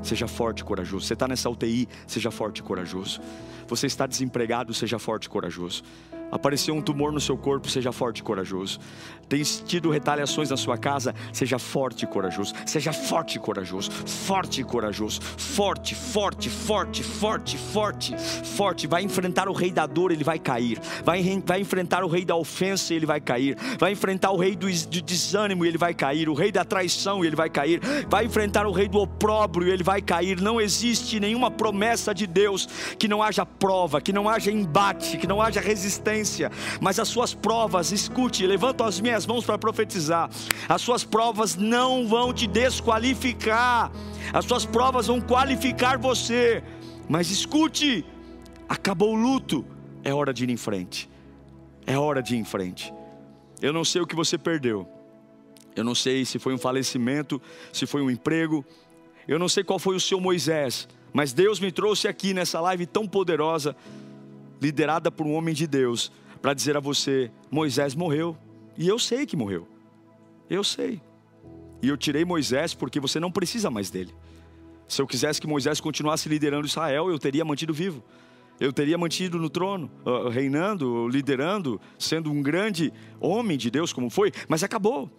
Seja 0.02 0.26
forte 0.26 0.60
e 0.60 0.64
corajoso. 0.64 1.06
Você 1.06 1.14
está 1.14 1.28
nessa 1.28 1.50
UTI, 1.50 1.88
seja 2.06 2.30
forte 2.30 2.58
e 2.58 2.62
corajoso. 2.62 3.20
Você 3.68 3.86
está 3.86 4.06
desempregado, 4.06 4.72
seja 4.72 4.98
forte 4.98 5.24
e 5.24 5.28
corajoso. 5.28 5.82
Apareceu 6.30 6.74
um 6.74 6.80
tumor 6.80 7.12
no 7.12 7.20
seu 7.20 7.36
corpo, 7.36 7.68
seja 7.68 7.90
forte 7.92 8.18
e 8.18 8.22
corajoso. 8.22 8.78
Tem 9.28 9.42
tido 9.42 9.90
retaliações 9.90 10.50
na 10.50 10.56
sua 10.56 10.76
casa, 10.76 11.14
seja 11.32 11.58
forte 11.58 12.04
e 12.04 12.06
corajoso. 12.06 12.52
Seja 12.66 12.92
forte 12.92 13.36
e 13.36 13.38
corajoso. 13.38 13.90
Forte 13.90 14.60
e 14.60 14.64
corajoso. 14.64 15.20
Forte, 15.22 15.94
forte, 15.94 16.50
forte, 16.50 17.02
forte, 17.02 17.56
forte, 17.56 18.16
forte. 18.44 18.86
Vai 18.86 19.02
enfrentar 19.02 19.48
o 19.48 19.52
rei 19.52 19.70
da 19.70 19.86
dor, 19.86 20.10
ele 20.12 20.24
vai 20.24 20.38
cair. 20.38 20.80
Vai, 21.04 21.22
vai 21.44 21.60
enfrentar 21.60 22.04
o 22.04 22.08
rei 22.08 22.24
da 22.24 22.36
ofensa, 22.36 22.94
ele 22.94 23.06
vai 23.06 23.20
cair. 23.20 23.56
Vai 23.78 23.92
enfrentar 23.92 24.30
o 24.30 24.36
rei 24.36 24.54
do, 24.54 24.66
do 24.66 25.02
desânimo, 25.02 25.64
ele 25.64 25.78
vai 25.78 25.94
cair. 25.94 26.28
O 26.28 26.34
rei 26.34 26.50
da 26.50 26.64
traição, 26.64 27.24
ele 27.24 27.36
vai 27.36 27.50
cair. 27.50 27.80
Vai 28.08 28.24
enfrentar 28.24 28.66
o 28.66 28.72
rei 28.72 28.88
do 28.88 28.98
opróbrio, 28.98 29.72
ele 29.72 29.84
vai 29.84 30.00
cair. 30.00 30.40
Não 30.40 30.60
existe 30.60 31.20
nenhuma 31.20 31.50
promessa 31.50 32.14
de 32.14 32.26
Deus 32.26 32.66
que 32.98 33.08
não 33.08 33.22
haja 33.22 33.46
prova, 33.46 34.00
que 34.00 34.12
não 34.12 34.28
haja 34.28 34.50
embate, 34.50 35.16
que 35.16 35.26
não 35.26 35.40
haja 35.40 35.60
resistência 35.60 36.19
mas 36.80 36.98
as 36.98 37.08
suas 37.08 37.34
provas, 37.34 37.92
escute, 37.92 38.46
levanto 38.46 38.84
as 38.84 39.00
minhas 39.00 39.26
mãos 39.26 39.44
para 39.44 39.58
profetizar. 39.58 40.30
As 40.68 40.82
suas 40.82 41.04
provas 41.04 41.56
não 41.56 42.06
vão 42.06 42.32
te 42.32 42.46
desqualificar, 42.46 43.90
as 44.32 44.44
suas 44.44 44.64
provas 44.64 45.06
vão 45.06 45.20
qualificar 45.20 45.98
você. 45.98 46.62
Mas 47.08 47.30
escute, 47.30 48.04
acabou 48.68 49.14
o 49.14 49.20
luto, 49.20 49.64
é 50.04 50.14
hora 50.14 50.32
de 50.32 50.44
ir 50.44 50.50
em 50.50 50.56
frente. 50.56 51.10
É 51.86 51.98
hora 51.98 52.22
de 52.22 52.34
ir 52.34 52.38
em 52.38 52.44
frente. 52.44 52.92
Eu 53.60 53.72
não 53.72 53.84
sei 53.84 54.00
o 54.00 54.06
que 54.06 54.14
você 54.14 54.38
perdeu. 54.38 54.88
Eu 55.74 55.84
não 55.84 55.94
sei 55.94 56.24
se 56.24 56.38
foi 56.38 56.54
um 56.54 56.58
falecimento, 56.58 57.40
se 57.72 57.86
foi 57.86 58.02
um 58.02 58.10
emprego. 58.10 58.64
Eu 59.26 59.38
não 59.38 59.48
sei 59.48 59.62
qual 59.62 59.78
foi 59.78 59.94
o 59.94 60.00
seu 60.00 60.20
Moisés, 60.20 60.88
mas 61.12 61.32
Deus 61.32 61.60
me 61.60 61.70
trouxe 61.70 62.08
aqui 62.08 62.34
nessa 62.34 62.60
live 62.60 62.86
tão 62.86 63.06
poderosa 63.06 63.76
liderada 64.60 65.10
por 65.10 65.26
um 65.26 65.34
homem 65.34 65.54
de 65.54 65.66
Deus, 65.66 66.12
para 66.42 66.54
dizer 66.54 66.76
a 66.76 66.80
você: 66.80 67.30
Moisés 67.50 67.94
morreu. 67.94 68.36
E 68.76 68.88
eu 68.88 68.98
sei 68.98 69.26
que 69.26 69.36
morreu. 69.36 69.66
Eu 70.48 70.64
sei. 70.64 71.00
E 71.82 71.88
eu 71.88 71.96
tirei 71.96 72.24
Moisés 72.24 72.74
porque 72.74 73.00
você 73.00 73.18
não 73.18 73.30
precisa 73.30 73.70
mais 73.70 73.90
dele. 73.90 74.14
Se 74.86 75.00
eu 75.00 75.06
quisesse 75.06 75.40
que 75.40 75.46
Moisés 75.46 75.80
continuasse 75.80 76.28
liderando 76.28 76.66
Israel, 76.66 77.10
eu 77.10 77.18
teria 77.18 77.44
mantido 77.44 77.72
vivo. 77.72 78.02
Eu 78.58 78.72
teria 78.72 78.98
mantido 78.98 79.38
no 79.38 79.48
trono, 79.48 79.90
reinando, 80.30 81.08
liderando, 81.08 81.80
sendo 81.98 82.30
um 82.30 82.42
grande 82.42 82.92
homem 83.18 83.56
de 83.56 83.70
Deus 83.70 83.90
como 83.90 84.10
foi, 84.10 84.32
mas 84.48 84.62
acabou. 84.62 85.10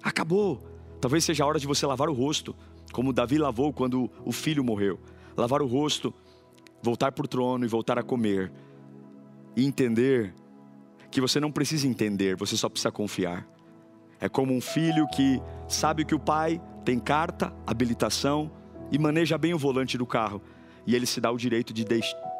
Acabou. 0.00 0.62
Talvez 1.00 1.24
seja 1.24 1.42
a 1.42 1.46
hora 1.46 1.58
de 1.58 1.66
você 1.66 1.84
lavar 1.84 2.08
o 2.08 2.12
rosto, 2.12 2.54
como 2.92 3.12
Davi 3.12 3.38
lavou 3.38 3.72
quando 3.72 4.08
o 4.24 4.30
filho 4.30 4.62
morreu. 4.62 5.00
Lavar 5.36 5.62
o 5.62 5.66
rosto, 5.66 6.14
voltar 6.84 7.10
para 7.12 7.24
o 7.24 7.28
trono 7.28 7.64
e 7.64 7.68
voltar 7.68 7.98
a 7.98 8.02
comer. 8.02 8.52
E 9.56 9.64
entender 9.64 10.34
que 11.10 11.20
você 11.20 11.40
não 11.40 11.50
precisa 11.50 11.88
entender, 11.88 12.36
você 12.36 12.56
só 12.56 12.68
precisa 12.68 12.92
confiar. 12.92 13.46
É 14.20 14.28
como 14.28 14.52
um 14.52 14.60
filho 14.60 15.06
que 15.08 15.40
sabe 15.66 16.04
que 16.04 16.14
o 16.14 16.18
pai 16.18 16.60
tem 16.84 16.98
carta, 16.98 17.52
habilitação 17.66 18.50
e 18.92 18.98
maneja 18.98 19.38
bem 19.38 19.54
o 19.54 19.58
volante 19.58 19.96
do 19.96 20.06
carro. 20.06 20.42
E 20.86 20.94
ele 20.94 21.06
se 21.06 21.20
dá 21.20 21.30
o 21.30 21.38
direito 21.38 21.72
de 21.72 21.84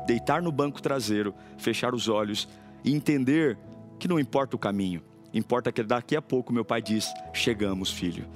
deitar 0.06 0.42
no 0.42 0.52
banco 0.52 0.82
traseiro, 0.82 1.34
fechar 1.56 1.94
os 1.94 2.08
olhos 2.08 2.48
e 2.84 2.94
entender 2.94 3.58
que 3.98 4.06
não 4.06 4.20
importa 4.20 4.54
o 4.54 4.58
caminho, 4.58 5.02
importa 5.32 5.72
que 5.72 5.82
daqui 5.82 6.14
a 6.14 6.22
pouco 6.22 6.52
meu 6.52 6.64
pai 6.64 6.82
diz: 6.82 7.12
Chegamos, 7.32 7.90
filho, 7.90 8.26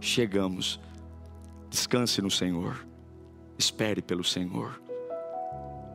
chegamos. 0.00 0.80
Descanse 1.70 2.20
no 2.22 2.30
Senhor, 2.30 2.86
espere 3.58 4.00
pelo 4.00 4.24
Senhor. 4.24 4.83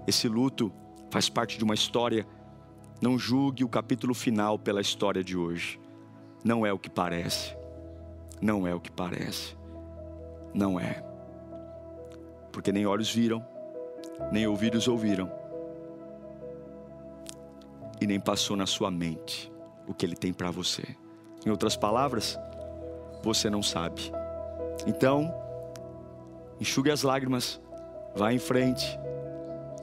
Esse 0.07 0.27
luto 0.27 0.71
faz 1.09 1.29
parte 1.29 1.57
de 1.57 1.63
uma 1.63 1.73
história. 1.73 2.25
Não 3.01 3.17
julgue 3.17 3.63
o 3.63 3.69
capítulo 3.69 4.13
final 4.13 4.57
pela 4.57 4.81
história 4.81 5.23
de 5.23 5.37
hoje. 5.37 5.79
não 6.43 6.65
é 6.65 6.71
o 6.71 6.79
que 6.79 6.89
parece. 6.89 7.55
Não 8.41 8.65
é 8.65 8.73
o 8.73 8.79
que 8.79 8.91
parece. 8.91 9.57
Não 10.53 10.79
é. 10.79 11.03
Porque 12.51 12.71
nem 12.71 12.85
olhos 12.85 13.13
viram, 13.13 13.45
nem 14.31 14.47
ouvidos 14.47 14.87
ouviram, 14.87 15.31
e 18.01 18.07
nem 18.07 18.19
passou 18.19 18.55
na 18.55 18.65
sua 18.65 18.89
mente 18.89 19.51
o 19.87 19.93
que 19.93 20.05
Ele 20.05 20.15
tem 20.15 20.31
para 20.31 20.49
você. 20.49 20.83
Em 21.45 21.49
outras 21.49 21.75
palavras, 21.75 22.37
você 23.21 23.49
não 23.49 23.61
sabe. 23.61 24.11
Então, 24.87 25.33
enxugue 26.59 26.91
as 26.91 27.03
lágrimas, 27.03 27.61
vá 28.15 28.31
em 28.33 28.39
frente, 28.39 28.85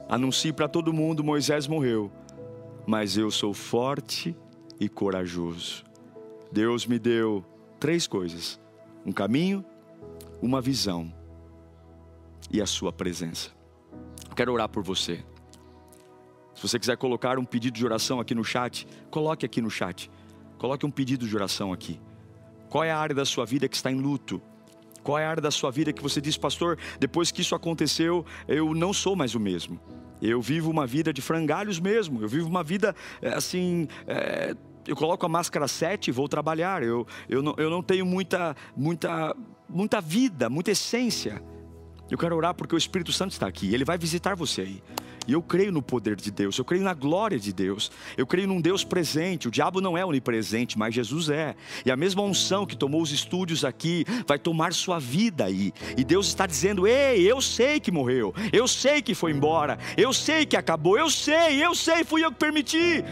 anuncie 0.07 0.53
para 0.53 0.67
todo 0.67 0.93
mundo: 0.93 1.23
Moisés 1.23 1.67
morreu, 1.67 2.11
mas 2.85 3.17
eu 3.17 3.29
sou 3.29 3.53
forte 3.53 4.35
e 4.79 4.87
corajoso. 4.87 5.83
Deus 6.51 6.85
me 6.85 6.97
deu 6.97 7.43
três 7.79 8.07
coisas: 8.07 8.59
um 9.05 9.11
caminho, 9.11 9.63
uma 10.41 10.61
visão 10.61 11.11
e 12.51 12.61
a 12.61 12.65
sua 12.65 12.91
presença. 12.91 13.51
Quero 14.35 14.53
orar 14.53 14.69
por 14.69 14.83
você. 14.83 15.23
Se 16.53 16.61
você 16.61 16.79
quiser 16.79 16.97
colocar 16.97 17.37
um 17.37 17.45
pedido 17.45 17.75
de 17.75 17.85
oração 17.85 18.19
aqui 18.19 18.33
no 18.33 18.43
chat, 18.43 18.87
coloque 19.11 19.45
aqui 19.45 19.61
no 19.61 19.69
chat. 19.69 20.09
Coloque 20.57 20.85
um 20.85 20.91
pedido 20.91 21.27
de 21.27 21.35
oração 21.35 21.71
aqui. 21.71 21.99
Qual 22.69 22.83
é 22.83 22.91
a 22.91 22.97
área 22.97 23.15
da 23.15 23.25
sua 23.25 23.45
vida 23.45 23.69
que 23.69 23.75
está 23.75 23.91
em 23.91 23.99
luto? 23.99 24.41
Qual 25.07 25.17
é 25.17 25.25
a 25.25 25.29
área 25.29 25.41
da 25.41 25.51
sua 25.51 25.71
vida 25.71 25.93
que 25.93 26.03
você 26.03 26.19
diz, 26.19 26.35
pastor, 26.35 26.77
depois 26.99 27.31
que 27.31 27.39
isso 27.39 27.55
aconteceu, 27.55 28.25
eu 28.45 28.73
não 28.73 28.91
sou 28.91 29.15
mais 29.15 29.35
o 29.35 29.39
mesmo. 29.39 29.79
Eu 30.21 30.41
vivo 30.41 30.69
uma 30.69 30.85
vida 30.85 31.13
de 31.13 31.21
frangalhos 31.21 31.79
mesmo. 31.79 32.21
Eu 32.21 32.27
vivo 32.27 32.49
uma 32.49 32.61
vida 32.61 32.93
eh, 33.21 33.33
assim. 33.33 33.87
É, 34.05 34.53
eu 34.85 34.97
coloco 34.97 35.25
a 35.25 35.29
máscara 35.29 35.65
7 35.65 36.09
e 36.09 36.11
vou 36.11 36.27
trabalhar. 36.27 36.83
Eu, 36.83 37.07
eu, 37.29 37.41
não, 37.41 37.55
eu 37.57 37.69
não 37.69 37.81
tenho 37.81 38.05
muita, 38.05 38.53
muita, 38.75 39.33
muita 39.69 40.01
vida, 40.01 40.49
muita 40.49 40.71
essência. 40.71 41.41
Eu 42.11 42.17
quero 42.17 42.35
orar 42.35 42.53
porque 42.53 42.75
o 42.75 42.77
Espírito 42.77 43.13
Santo 43.13 43.31
está 43.31 43.47
aqui. 43.47 43.73
Ele 43.73 43.85
vai 43.85 43.97
visitar 43.97 44.35
você 44.35 44.59
aí. 44.59 44.83
E 45.27 45.33
eu 45.33 45.41
creio 45.41 45.71
no 45.71 45.81
poder 45.81 46.15
de 46.15 46.31
Deus, 46.31 46.57
eu 46.57 46.63
creio 46.63 46.83
na 46.83 46.93
glória 46.93 47.37
de 47.37 47.51
Deus, 47.51 47.91
eu 48.15 48.25
creio 48.25 48.47
num 48.47 48.61
Deus 48.61 48.83
presente. 48.83 49.47
O 49.47 49.51
diabo 49.51 49.81
não 49.81 49.97
é 49.97 50.05
onipresente, 50.05 50.77
mas 50.77 50.95
Jesus 50.95 51.29
é. 51.29 51.55
E 51.85 51.91
a 51.91 51.97
mesma 51.97 52.21
unção 52.21 52.65
que 52.65 52.77
tomou 52.77 53.01
os 53.01 53.11
estúdios 53.11 53.65
aqui 53.65 54.05
vai 54.25 54.39
tomar 54.39 54.73
sua 54.73 54.99
vida 54.99 55.45
aí. 55.45 55.73
E 55.97 56.03
Deus 56.03 56.27
está 56.27 56.47
dizendo: 56.47 56.87
Ei, 56.87 57.29
eu 57.29 57.41
sei 57.41 57.79
que 57.79 57.91
morreu, 57.91 58.33
eu 58.53 58.67
sei 58.67 59.01
que 59.01 59.13
foi 59.13 59.31
embora, 59.31 59.77
eu 59.97 60.13
sei 60.13 60.45
que 60.45 60.55
acabou, 60.55 60.97
eu 60.97 61.09
sei, 61.09 61.63
eu 61.63 61.75
sei, 61.75 62.05
fui 62.05 62.23
eu 62.23 62.31
que 62.31 62.37
permiti. 62.39 63.03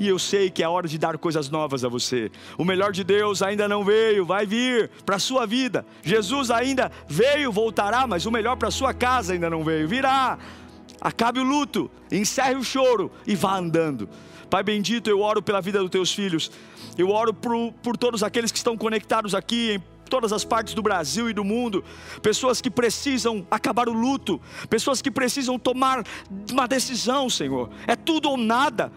E 0.00 0.08
eu 0.08 0.18
sei 0.18 0.50
que 0.50 0.62
é 0.64 0.68
hora 0.68 0.88
de 0.88 0.98
dar 0.98 1.16
coisas 1.18 1.48
novas 1.48 1.84
a 1.84 1.88
você. 1.88 2.30
O 2.58 2.64
melhor 2.64 2.90
de 2.92 3.04
Deus 3.04 3.40
ainda 3.42 3.68
não 3.68 3.84
veio, 3.84 4.24
vai 4.24 4.44
vir 4.44 4.90
para 5.06 5.14
a 5.16 5.18
sua 5.18 5.46
vida. 5.46 5.86
Jesus 6.02 6.50
ainda 6.50 6.90
veio, 7.06 7.52
voltará, 7.52 8.06
mas 8.06 8.26
o 8.26 8.30
melhor 8.30 8.56
para 8.56 8.66
a 8.68 8.72
sua 8.72 8.92
casa 8.92 9.32
ainda 9.32 9.48
não 9.48 9.62
veio, 9.62 9.86
virá 9.86 10.38
acabe 11.02 11.40
o 11.40 11.42
luto, 11.42 11.90
encerre 12.10 12.54
o 12.54 12.62
choro 12.62 13.10
e 13.26 13.34
vá 13.34 13.58
andando. 13.58 14.08
Pai 14.48 14.62
bendito, 14.62 15.10
eu 15.10 15.20
oro 15.20 15.42
pela 15.42 15.60
vida 15.60 15.80
dos 15.80 15.90
teus 15.90 16.12
filhos, 16.12 16.50
eu 16.96 17.10
oro 17.10 17.34
por, 17.34 17.72
por 17.82 17.96
todos 17.96 18.22
aqueles 18.22 18.52
que 18.52 18.58
estão 18.58 18.76
conectados 18.76 19.34
aqui 19.34 19.72
em 19.72 19.82
todas 20.08 20.32
as 20.32 20.44
partes 20.44 20.74
do 20.74 20.82
Brasil 20.82 21.28
e 21.30 21.32
do 21.32 21.42
mundo, 21.42 21.82
pessoas 22.20 22.60
que 22.60 22.70
precisam 22.70 23.46
acabar 23.50 23.88
o 23.88 23.92
luto, 23.94 24.40
pessoas 24.68 25.00
que 25.00 25.10
precisam 25.10 25.58
tomar 25.58 26.04
uma 26.50 26.68
decisão, 26.68 27.30
Senhor, 27.30 27.70
é 27.86 27.96
tudo 27.96 28.28
ou 28.28 28.36
nada. 28.36 28.92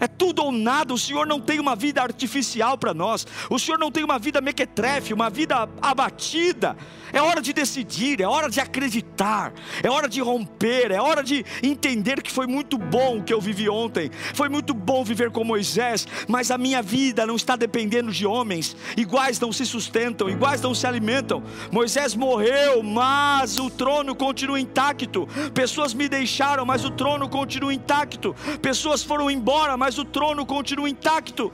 É 0.00 0.08
tudo 0.08 0.42
ou 0.42 0.50
nada. 0.50 0.94
O 0.94 0.98
Senhor 0.98 1.26
não 1.26 1.40
tem 1.40 1.60
uma 1.60 1.76
vida 1.76 2.02
artificial 2.02 2.76
para 2.78 2.94
nós. 2.94 3.26
O 3.50 3.58
Senhor 3.58 3.78
não 3.78 3.92
tem 3.92 4.02
uma 4.02 4.18
vida 4.18 4.40
mequetrefe, 4.40 5.12
uma 5.12 5.28
vida 5.28 5.68
abatida. 5.80 6.76
É 7.12 7.20
hora 7.20 7.42
de 7.42 7.52
decidir, 7.52 8.20
é 8.20 8.26
hora 8.26 8.48
de 8.48 8.60
acreditar, 8.60 9.52
é 9.82 9.90
hora 9.90 10.08
de 10.08 10.20
romper, 10.20 10.92
é 10.92 11.00
hora 11.00 11.22
de 11.22 11.44
entender 11.62 12.22
que 12.22 12.30
foi 12.30 12.46
muito 12.46 12.78
bom 12.78 13.18
o 13.18 13.22
que 13.22 13.34
eu 13.34 13.40
vivi 13.40 13.68
ontem. 13.68 14.10
Foi 14.34 14.48
muito 14.48 14.72
bom 14.72 15.04
viver 15.04 15.30
com 15.30 15.42
Moisés, 15.42 16.06
mas 16.28 16.50
a 16.50 16.58
minha 16.58 16.80
vida 16.80 17.26
não 17.26 17.36
está 17.36 17.56
dependendo 17.56 18.12
de 18.12 18.26
homens. 18.26 18.76
Iguais 18.96 19.40
não 19.40 19.52
se 19.52 19.66
sustentam, 19.66 20.30
iguais 20.30 20.60
não 20.60 20.74
se 20.74 20.86
alimentam. 20.86 21.42
Moisés 21.72 22.14
morreu, 22.14 22.82
mas 22.82 23.58
o 23.58 23.68
trono 23.68 24.14
continua 24.14 24.60
intacto. 24.60 25.26
Pessoas 25.52 25.92
me 25.92 26.08
deixaram, 26.08 26.64
mas 26.64 26.84
o 26.84 26.90
trono 26.90 27.28
continua 27.28 27.74
intacto. 27.74 28.34
Pessoas 28.62 29.02
foram 29.02 29.30
embora, 29.30 29.76
mas 29.76 29.89
mas 29.90 29.98
o 29.98 30.04
trono 30.04 30.46
continua 30.46 30.88
intacto. 30.88 31.52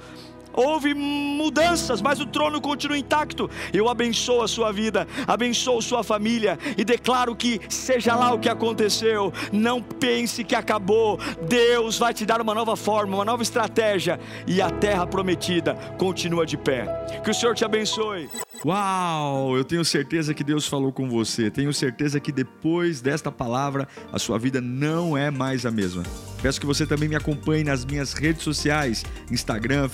Houve 0.57 0.95
mudanças, 0.95 2.01
mas 2.01 2.19
o 2.19 2.27
trono 2.27 2.61
continua 2.61 2.97
intacto. 2.97 3.49
Eu 3.73 3.89
abençoo 3.89 4.43
a 4.43 4.49
sua 4.49 4.73
vida, 4.73 5.07
abençoo 5.27 5.83
sua 5.83 6.03
família 6.03 6.59
e 6.77 6.85
declaro 6.85 7.37
que, 7.37 7.61
seja 7.69 8.17
lá 8.17 8.33
o 8.33 8.39
que 8.39 8.49
aconteceu, 8.49 9.33
não 9.53 9.83
pense 9.83 10.43
que 10.43 10.55
acabou. 10.55 11.21
Deus 11.47 11.99
vai 11.99 12.15
te 12.15 12.25
dar 12.25 12.41
uma 12.41 12.55
nova 12.55 12.75
forma, 12.77 13.17
uma 13.17 13.25
nova 13.25 13.43
estratégia 13.43 14.19
e 14.47 14.63
a 14.63 14.71
terra 14.71 15.07
prometida 15.07 15.75
continua 15.99 16.47
de 16.47 16.57
pé. 16.57 16.87
Que 17.23 17.31
o 17.31 17.35
Senhor 17.35 17.55
te 17.55 17.65
abençoe. 17.65 18.29
Uau! 18.65 19.57
Eu 19.57 19.65
tenho 19.65 19.85
certeza 19.85 20.33
que 20.33 20.43
Deus 20.43 20.67
falou 20.67 20.91
com 20.91 21.09
você. 21.09 21.51
Tenho 21.51 21.73
certeza 21.73 22.19
que 22.19 22.33
depois 22.33 23.01
desta 23.01 23.31
palavra 23.31 23.87
a 24.13 24.19
sua 24.19 24.39
vida 24.39 24.61
não 24.61 25.17
é 25.17 25.31
mais 25.31 25.67
a 25.67 25.71
mesma. 25.71 26.03
Peço 26.43 26.61
que 26.61 26.67
você 26.67 26.87
também 26.87 27.09
me 27.09 27.17
acompanhe 27.17 27.65
nas 27.65 27.85
minhas 27.85 28.13
redes 28.13 28.43
sociais: 28.43 29.05
Instagram, 29.31 29.89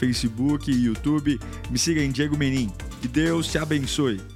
Facebook 0.52 0.70
e 0.70 0.84
YouTube. 0.84 1.40
Me 1.70 1.78
siga 1.78 2.02
em 2.02 2.10
Diego 2.10 2.36
Menin. 2.36 2.70
Que 3.00 3.08
Deus 3.08 3.48
te 3.48 3.58
abençoe. 3.58 4.31